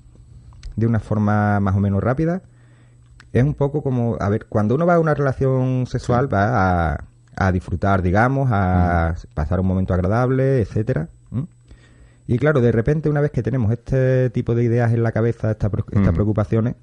de 0.75 0.87
una 0.87 0.99
forma 0.99 1.59
más 1.59 1.75
o 1.75 1.79
menos 1.79 2.03
rápida, 2.03 2.41
es 3.31 3.43
un 3.43 3.53
poco 3.53 3.81
como, 3.81 4.17
a 4.19 4.29
ver, 4.29 4.45
cuando 4.47 4.75
uno 4.75 4.85
va 4.85 4.95
a 4.95 4.99
una 4.99 5.13
relación 5.13 5.85
sexual 5.87 6.31
va 6.33 7.05
a, 7.35 7.51
disfrutar, 7.51 8.01
digamos, 8.01 8.49
a 8.51 9.15
pasar 9.33 9.59
un 9.59 9.67
momento 9.67 9.93
agradable, 9.93 10.61
etcétera. 10.61 11.09
Y 12.25 12.37
claro, 12.37 12.61
de 12.61 12.71
repente 12.71 13.09
una 13.09 13.19
vez 13.19 13.31
que 13.31 13.43
tenemos 13.43 13.71
este 13.71 14.29
tipo 14.29 14.55
de 14.55 14.63
ideas 14.63 14.93
en 14.93 15.03
la 15.03 15.11
cabeza, 15.11 15.51
estas 15.51 15.69
preocupaciones, 15.69 16.75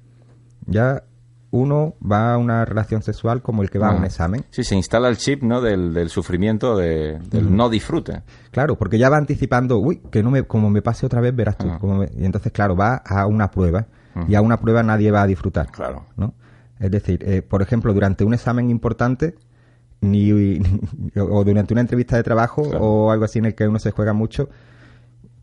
ya 0.65 1.03
uno 1.51 1.95
va 2.01 2.33
a 2.33 2.37
una 2.37 2.63
relación 2.63 3.01
sexual 3.01 3.41
como 3.41 3.61
el 3.61 3.69
que 3.69 3.77
va 3.77 3.89
a 3.89 3.95
un 3.95 4.05
examen. 4.05 4.45
Sí, 4.49 4.63
se 4.63 4.75
instala 4.75 5.09
el 5.09 5.17
chip 5.17 5.43
¿no? 5.43 5.61
del, 5.61 6.09
sufrimiento, 6.09 6.77
de, 6.77 7.19
del 7.29 7.53
no 7.55 7.69
disfrute. 7.69 8.23
Claro, 8.51 8.77
porque 8.77 8.97
ya 8.97 9.09
va 9.09 9.17
anticipando, 9.17 9.77
uy, 9.77 10.01
que 10.09 10.23
no 10.23 10.31
me, 10.31 10.43
como 10.43 10.69
me 10.69 10.81
pase 10.81 11.05
otra 11.05 11.19
vez, 11.19 11.35
verás 11.35 11.57
tú. 11.57 11.67
y 12.17 12.25
entonces, 12.25 12.51
claro, 12.53 12.75
va 12.75 12.95
a 13.05 13.27
una 13.27 13.51
prueba. 13.51 13.85
Y 14.27 14.35
a 14.35 14.41
una 14.41 14.57
prueba 14.57 14.83
nadie 14.83 15.09
va 15.09 15.21
a 15.21 15.27
disfrutar. 15.27 15.71
Claro. 15.71 16.05
¿no? 16.17 16.33
Es 16.79 16.91
decir, 16.91 17.23
eh, 17.25 17.41
por 17.41 17.61
ejemplo, 17.61 17.93
durante 17.93 18.23
un 18.25 18.33
examen 18.33 18.69
importante, 18.69 19.35
ni, 20.01 20.31
o 21.15 21.43
durante 21.43 21.73
una 21.73 21.81
entrevista 21.81 22.17
de 22.17 22.23
trabajo 22.23 22.61
o 22.61 23.11
algo 23.11 23.25
así 23.25 23.39
en 23.39 23.45
el 23.45 23.55
que 23.55 23.67
uno 23.67 23.79
se 23.79 23.91
juega 23.91 24.13
mucho, 24.13 24.49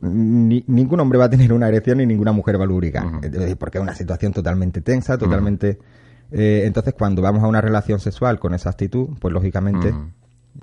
ningún 0.01 1.01
hombre 1.01 1.19
va 1.19 1.27
a 1.27 1.31
tener 1.31 1.53
una 1.53 1.69
erección 1.69 2.01
y 2.01 2.07
ninguna 2.07 2.33
mujer 2.33 2.59
va 2.59 2.65
a 2.65 2.67
lubricar. 2.67 3.07
Porque 3.59 3.79
es 3.79 3.83
una 3.83 3.95
situación 3.95 4.33
totalmente 4.33 4.81
tensa, 4.81 5.19
totalmente... 5.19 5.79
Eh, 6.31 6.65
entonces, 6.67 6.95
cuando 6.95 7.23
vamos 7.23 7.43
a 7.43 7.47
una 7.47 7.61
relación 7.61 8.01
sexual 8.01 8.39
con 8.39 8.55
esa 8.55 8.71
actitud, 8.71 9.09
pues 9.19 9.33
lógicamente 9.33 9.95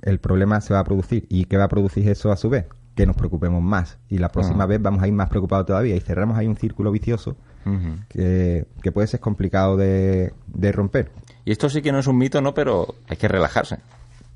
el 0.04 0.20
problema 0.20 0.62
se 0.62 0.74
va 0.74 0.80
a 0.80 0.84
producir. 0.84 1.26
¿Y 1.30 1.46
qué 1.46 1.58
va 1.58 1.66
a 1.66 1.70
producir 1.70 2.08
eso 2.08 2.32
a 2.32 2.38
su 2.38 2.50
vez? 2.50 2.66
Que 2.96 3.06
nos 3.06 3.16
preocupemos 3.16 3.64
más. 3.64 3.98
Y 4.10 4.20
la 4.20 4.30
próxima 4.30 4.66
vez 4.66 4.82
vamos 4.82 5.02
a 5.02 5.08
ir 5.08 5.14
más 5.14 5.30
preocupados 5.30 5.66
todavía. 5.66 5.96
Y 5.96 6.00
cerramos 6.00 6.38
ahí 6.38 6.48
un 6.48 6.56
círculo 6.56 6.92
vicioso 6.92 7.36
que, 8.10 8.66
puede 8.94 9.08
ser 9.08 9.20
complicado 9.20 9.76
de, 9.76 10.34
de 10.48 10.72
romper. 10.72 11.12
Y 11.46 11.52
esto 11.52 11.70
sí 11.70 11.82
que 11.82 11.92
no 11.92 12.00
es 12.00 12.08
un 12.08 12.18
mito, 12.18 12.42
¿no? 12.42 12.54
Pero 12.54 12.96
hay 13.08 13.18
que 13.18 13.28
relajarse. 13.28 13.78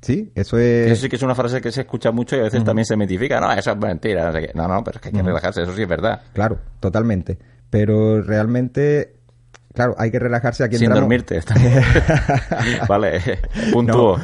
Sí, 0.02 0.32
eso 0.34 0.58
es... 0.58 0.92
Eso 0.92 1.02
sí 1.02 1.08
que 1.08 1.16
es 1.16 1.22
una 1.22 1.34
frase 1.34 1.60
que 1.60 1.70
se 1.70 1.82
escucha 1.82 2.10
mucho 2.10 2.36
y 2.36 2.40
a 2.40 2.44
veces 2.44 2.64
también 2.64 2.86
se 2.86 2.96
mitifica. 2.96 3.38
No, 3.40 3.52
eso 3.52 3.72
es 3.72 3.76
mentira. 3.76 4.32
No, 4.54 4.66
no, 4.66 4.82
pero 4.82 4.96
es 4.96 5.02
que 5.02 5.08
hay 5.08 5.14
que 5.14 5.22
relajarse, 5.22 5.62
eso 5.62 5.74
sí 5.74 5.82
es 5.82 5.88
verdad. 5.88 6.22
Claro, 6.32 6.58
totalmente. 6.80 7.38
Pero 7.68 8.22
realmente, 8.22 9.12
claro, 9.74 9.94
hay 9.98 10.10
que 10.10 10.18
relajarse 10.18 10.64
aquí 10.64 10.78
Sin 10.78 10.88
dormirte. 10.90 11.40
vale, 12.88 13.20
punto. 13.72 14.16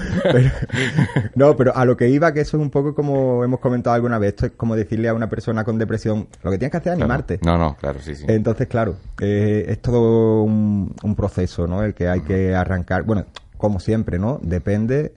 No 1.35 1.57
pero, 1.57 1.77
a 1.77 1.85
lo 1.85 1.95
que 1.95 2.09
iba, 2.09 2.33
que 2.33 2.41
eso 2.41 2.57
es 2.57 2.63
un 2.63 2.71
poco 2.71 2.95
como 2.95 3.45
hemos 3.45 3.61
comentado 3.61 3.95
alguna 3.95 4.19
vez, 4.19 4.31
esto 4.31 4.47
es 4.47 4.53
como 4.53 4.77
decirle 4.77 5.11
a 5.11 5.15
una 5.15 5.29
persona 5.29 5.63
con 5.63 5.79
depresión, 5.79 6.27
lo 6.43 6.51
que 6.51 6.57
tienes 6.57 6.73
que 6.73 6.79
hacer 6.79 6.95
es 6.95 6.99
animarte. 6.99 7.39
No, 7.45 7.59
no, 7.59 7.77
claro, 7.77 8.01
sí, 8.01 8.15
sí. 8.15 8.25
Entonces, 8.27 8.67
claro, 8.67 8.97
eh, 9.21 9.67
es 9.69 9.83
todo 9.83 10.43
un, 10.43 10.95
un, 11.03 11.15
proceso, 11.15 11.67
¿no? 11.67 11.83
El 11.83 11.93
que 11.93 12.09
hay 12.09 12.23
que 12.23 12.55
arrancar, 12.55 13.03
bueno, 13.03 13.27
como 13.59 13.79
siempre, 13.79 14.19
¿no? 14.19 14.41
Depende 14.43 15.13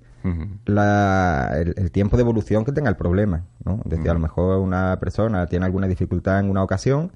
la, 0.65 1.51
el, 1.55 1.91
tiempo 1.91 2.17
de 2.17 2.21
evolución 2.21 2.65
que 2.65 2.71
tenga 2.71 2.89
el 2.89 2.95
problema. 2.95 3.45
¿no? 3.63 3.82
Decía, 3.86 4.12
a 4.12 4.13
lo 4.13 4.19
mejor 4.19 4.60
una 4.60 4.99
persona 4.99 5.45
tiene 5.47 5.65
alguna 5.65 5.88
dificultad 5.88 6.39
en 6.39 6.49
una 6.49 6.63
ocasión 6.63 7.12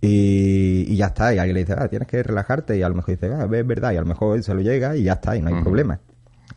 y, 0.00 0.96
ya 0.96 1.06
está. 1.06 1.34
Y 1.34 1.38
alguien 1.38 1.54
le 1.54 1.60
dice, 1.60 1.74
ah, 1.78 1.88
tienes 1.88 2.08
que 2.08 2.22
relajarte. 2.22 2.76
Y 2.76 2.82
a 2.82 2.88
lo 2.88 2.94
mejor 2.94 3.14
dice, 3.14 3.32
ah, 3.32 3.48
es 3.50 3.66
verdad. 3.66 3.92
Y 3.92 3.96
a 3.96 4.00
lo 4.00 4.06
mejor 4.06 4.42
se 4.42 4.54
lo 4.54 4.60
llega 4.60 4.96
y 4.96 5.04
ya 5.04 5.14
está, 5.14 5.36
y 5.36 5.42
no 5.42 5.48
hay 5.48 5.62
problema. 5.62 6.00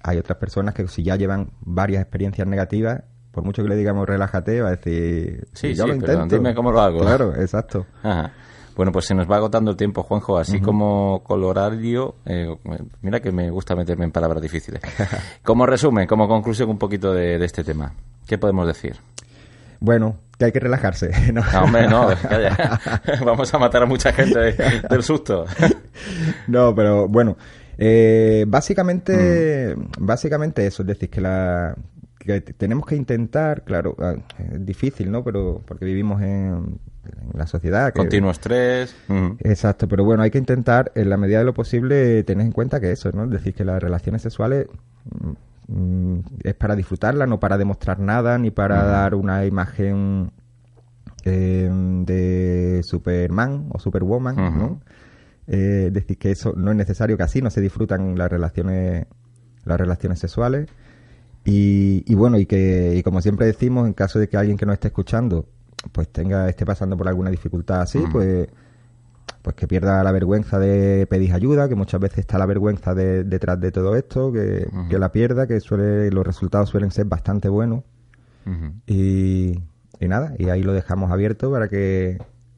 Hay 0.04 0.18
otras 0.18 0.38
personas 0.38 0.74
que 0.74 0.88
si 0.88 1.04
ya 1.04 1.16
llevan 1.16 1.52
varias 1.62 2.02
experiencias 2.02 2.48
negativas, 2.48 3.04
por 3.32 3.44
mucho 3.44 3.64
que 3.64 3.70
le 3.70 3.76
digamos 3.76 4.08
relájate, 4.08 4.62
va 4.62 4.70
a 4.70 4.72
decir, 4.72 5.48
sí, 5.54 5.74
yo 5.76 5.88
lo 5.88 5.94
intento. 5.94 6.36
dime 6.36 6.56
cómo 6.56 6.72
lo 6.72 6.82
hago. 6.82 7.00
Claro, 7.00 7.36
exacto. 7.36 7.86
Bueno, 8.78 8.92
pues 8.92 9.06
se 9.06 9.16
nos 9.16 9.30
va 9.30 9.38
agotando 9.38 9.72
el 9.72 9.78
tiempo, 9.78 10.04
Juanjo, 10.04 10.38
así 10.38 10.62
como 10.62 11.24
colorario, 11.24 12.14
eh, 12.28 12.56
mira 13.02 13.20
que 13.20 13.32
me 13.32 13.50
gusta 13.50 13.76
meterme 13.76 14.06
en 14.06 14.12
palabras 14.12 14.40
difíciles. 14.40 14.80
como 15.44 15.66
resumen, 15.66 16.06
como 16.06 16.28
conclusión 16.28 16.70
un 16.70 16.78
poquito 16.78 17.12
de, 17.12 17.44
este 17.44 17.64
tema, 17.64 17.92
¿qué 18.28 18.38
podemos 18.38 18.68
decir? 18.68 18.96
Bueno, 19.80 20.18
que 20.38 20.46
hay 20.46 20.52
que 20.52 20.60
relajarse. 20.60 21.10
No, 21.34 21.42
hombre, 21.60 21.88
no, 21.88 22.10
vamos 23.26 23.52
a 23.52 23.58
matar 23.58 23.82
a 23.82 23.86
mucha 23.88 24.14
gente 24.14 24.56
del 24.88 25.02
susto. 25.02 25.46
no, 26.48 26.76
pero 26.76 27.08
bueno, 27.08 27.36
Eh, 27.80 28.46
básicamente, 28.48 29.76
básicamente 30.00 30.68
eso, 30.68 30.84
es 30.84 30.88
decir, 30.88 31.10
que 31.10 31.22
la 31.22 31.76
que 32.28 32.42
tenemos 32.42 32.86
que 32.86 32.96
intentar, 32.96 33.64
claro, 33.64 33.96
ah, 34.00 34.16
es 34.38 34.66
difícil, 34.66 35.12
¿no? 35.12 35.24
Pero 35.24 35.64
porque 35.66 35.86
vivimos 35.86 36.22
en, 36.22 36.80
en 37.06 37.32
la 37.34 37.48
sociedad. 37.48 37.88
Que, 37.94 38.00
Continuo 38.00 38.30
estrés. 38.30 38.96
Exacto, 39.40 39.88
pero 39.88 40.04
bueno, 40.04 40.22
hay 40.22 40.30
que 40.30 40.38
intentar, 40.38 40.92
en 40.94 41.10
la 41.10 41.18
medida 41.18 41.40
de 41.40 41.46
lo 41.46 41.54
posible, 41.54 42.24
tener 42.24 42.46
en 42.46 42.52
cuenta 42.52 42.80
que 42.80 42.92
eso, 42.92 43.12
¿no? 43.12 43.24
Es 43.24 43.32
decir, 43.32 43.54
que 43.54 43.66
las 43.66 43.82
relaciones 43.82 44.22
sexuales 44.22 44.68
mm, 45.68 46.20
es 46.44 46.54
para 46.54 46.76
disfrutarla, 46.76 47.26
no 47.26 47.40
para 47.40 47.58
demostrar 47.58 48.00
nada, 48.00 48.38
ni 48.38 48.52
para 48.52 48.84
dar 48.84 49.16
una 49.16 49.46
imagen 49.46 50.32
eh, 51.26 51.70
de 52.06 52.82
Superman 52.84 53.68
o 53.74 53.80
Superwoman. 53.80 54.36
¿no? 54.36 54.82
Eh, 55.48 55.86
es 55.88 55.94
decir, 55.94 56.18
que 56.18 56.32
eso 56.32 56.54
no 56.56 56.72
es 56.72 56.78
necesario, 56.78 57.18
que 57.18 57.24
así 57.24 57.42
no 57.42 57.50
se 57.50 57.62
disfrutan 57.62 58.18
las 58.18 58.30
relaciones, 58.30 59.08
las 59.66 59.80
relaciones 59.80 60.20
sexuales. 60.20 60.70
Y, 61.50 62.04
y 62.06 62.14
bueno, 62.16 62.38
y 62.38 62.46
que, 62.46 62.96
y 62.98 63.04
como 63.04 63.22
siempre 63.22 63.46
decimos, 63.46 63.88
en 63.88 63.94
caso 63.94 64.20
de 64.20 64.28
que 64.28 64.36
alguien 64.36 64.58
que 64.58 64.66
nos 64.66 64.74
esté 64.74 64.90
escuchando, 64.90 65.46
pues 65.94 66.10
tenga, 66.10 66.50
esté 66.50 66.66
pasando 66.66 66.98
por 66.98 67.08
alguna 67.08 67.30
dificultad 67.30 67.80
así, 67.82 68.00
pues, 68.12 68.50
pues 69.44 69.56
que 69.56 69.66
pierda 69.66 70.04
la 70.04 70.12
vergüenza 70.12 70.60
de 70.60 71.08
pedir 71.10 71.32
ayuda, 71.32 71.70
que 71.70 71.76
muchas 71.76 72.02
veces 72.02 72.20
está 72.20 72.38
la 72.38 72.46
vergüenza 72.48 72.94
de- 72.94 73.24
detrás 73.24 73.62
de 73.62 73.72
todo 73.72 73.96
esto, 73.96 74.32
que, 74.34 74.68
que 74.90 75.00
la 75.00 75.12
pierda, 75.14 75.48
que 75.48 75.62
suele, 75.62 76.12
los 76.12 76.28
resultados 76.28 76.68
suelen 76.70 76.92
ser 76.92 77.06
bastante 77.06 77.48
buenos. 77.48 77.84
Y, 78.86 79.58
y 80.02 80.08
nada, 80.10 80.34
y 80.38 80.50
ahí 80.50 80.64
lo 80.64 80.74
dejamos 80.74 81.12
abierto 81.12 81.50
para 81.50 81.70
que 81.70 82.18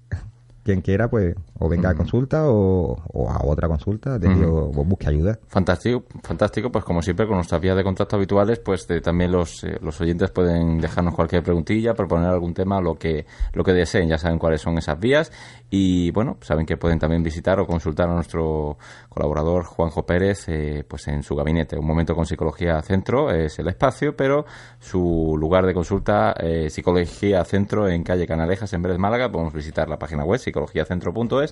quien 0.64 0.82
quiera, 0.82 1.10
pues, 1.12 1.36
o 1.60 1.70
venga 1.70 1.90
a 1.90 1.96
consulta 1.96 2.50
o, 2.50 2.98
o 3.14 3.30
a 3.30 3.44
otra 3.46 3.68
consulta, 3.68 4.18
o- 4.46 4.70
o 4.70 4.84
busque 4.86 5.08
ayuda. 5.10 5.38
Fantástico, 5.48 6.04
fantástico, 6.24 6.72
pues 6.72 6.84
como 6.86 7.02
siempre 7.02 7.28
con 7.28 7.36
nuestras 7.36 7.60
vías 7.62 7.76
de 7.76 7.84
contacto 7.84 8.16
habituales, 8.16 8.60
pues 8.60 8.88
de- 8.88 9.02
también 9.02 9.32
los, 9.32 9.64
eh, 9.64 9.78
los 9.82 10.00
oyentes 10.02 10.32
pueden 10.32 10.80
dejarnos 10.80 11.14
cualquier 11.16 11.44
preguntilla, 11.44 11.94
proponer 11.94 12.30
algún 12.30 12.54
tema, 12.54 12.80
lo 12.82 12.96
que, 12.96 13.26
lo 13.54 13.64
que 13.64 13.74
deseen, 13.74 14.08
ya 14.10 14.18
saben 14.18 14.40
cuáles 14.40 14.62
son 14.62 14.78
esas 14.78 15.00
vías 15.00 15.32
y 15.70 16.12
bueno, 16.12 16.38
saben 16.42 16.66
que 16.66 16.78
pueden 16.78 16.98
también 17.00 17.22
visitar 17.24 17.60
o 17.60 17.68
consultar 17.68 18.10
a 18.10 18.14
nuestro 18.16 18.78
colaborador 19.10 19.66
Juanjo 19.66 20.06
Pérez, 20.06 20.46
eh, 20.48 20.84
pues 20.88 21.08
en 21.10 21.24
su 21.24 21.36
gabinete. 21.36 21.78
Un 21.78 21.86
momento 21.86 22.16
con 22.16 22.26
Psicología 22.26 22.82
Centro 22.82 23.32
es 23.32 23.60
el 23.60 23.68
espacio, 23.68 24.16
pero 24.16 24.46
su 24.80 25.36
lugar 25.38 25.66
de 25.66 25.74
consulta, 25.74 26.34
eh, 26.40 26.70
Psicología 26.70 27.44
Centro 27.46 27.88
en 27.88 28.04
calle 28.04 28.26
Canalejas, 28.26 28.72
en 28.74 28.82
Vélez, 28.82 28.98
Málaga, 28.98 29.32
podemos 29.32 29.54
visitar 29.54 29.90
la 29.90 30.00
página 30.00 30.24
web 30.24 30.40
psicologiacentro.es 30.40 31.49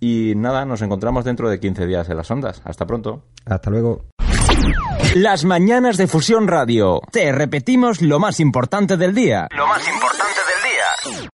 y 0.00 0.34
nada, 0.36 0.64
nos 0.64 0.82
encontramos 0.82 1.24
dentro 1.24 1.48
de 1.48 1.58
15 1.58 1.86
días 1.86 2.08
en 2.08 2.16
las 2.16 2.30
ondas. 2.30 2.60
Hasta 2.64 2.86
pronto. 2.86 3.22
Hasta 3.44 3.70
luego. 3.70 4.04
Las 5.14 5.44
mañanas 5.44 5.96
de 5.96 6.06
Fusión 6.06 6.48
Radio. 6.48 7.00
Te 7.10 7.32
repetimos 7.32 8.02
lo 8.02 8.18
más 8.18 8.40
importante 8.40 8.96
del 8.96 9.14
día. 9.14 9.48
Lo 9.56 9.66
más 9.66 9.86
importante 9.88 10.40
del 10.52 11.20
día. 11.20 11.30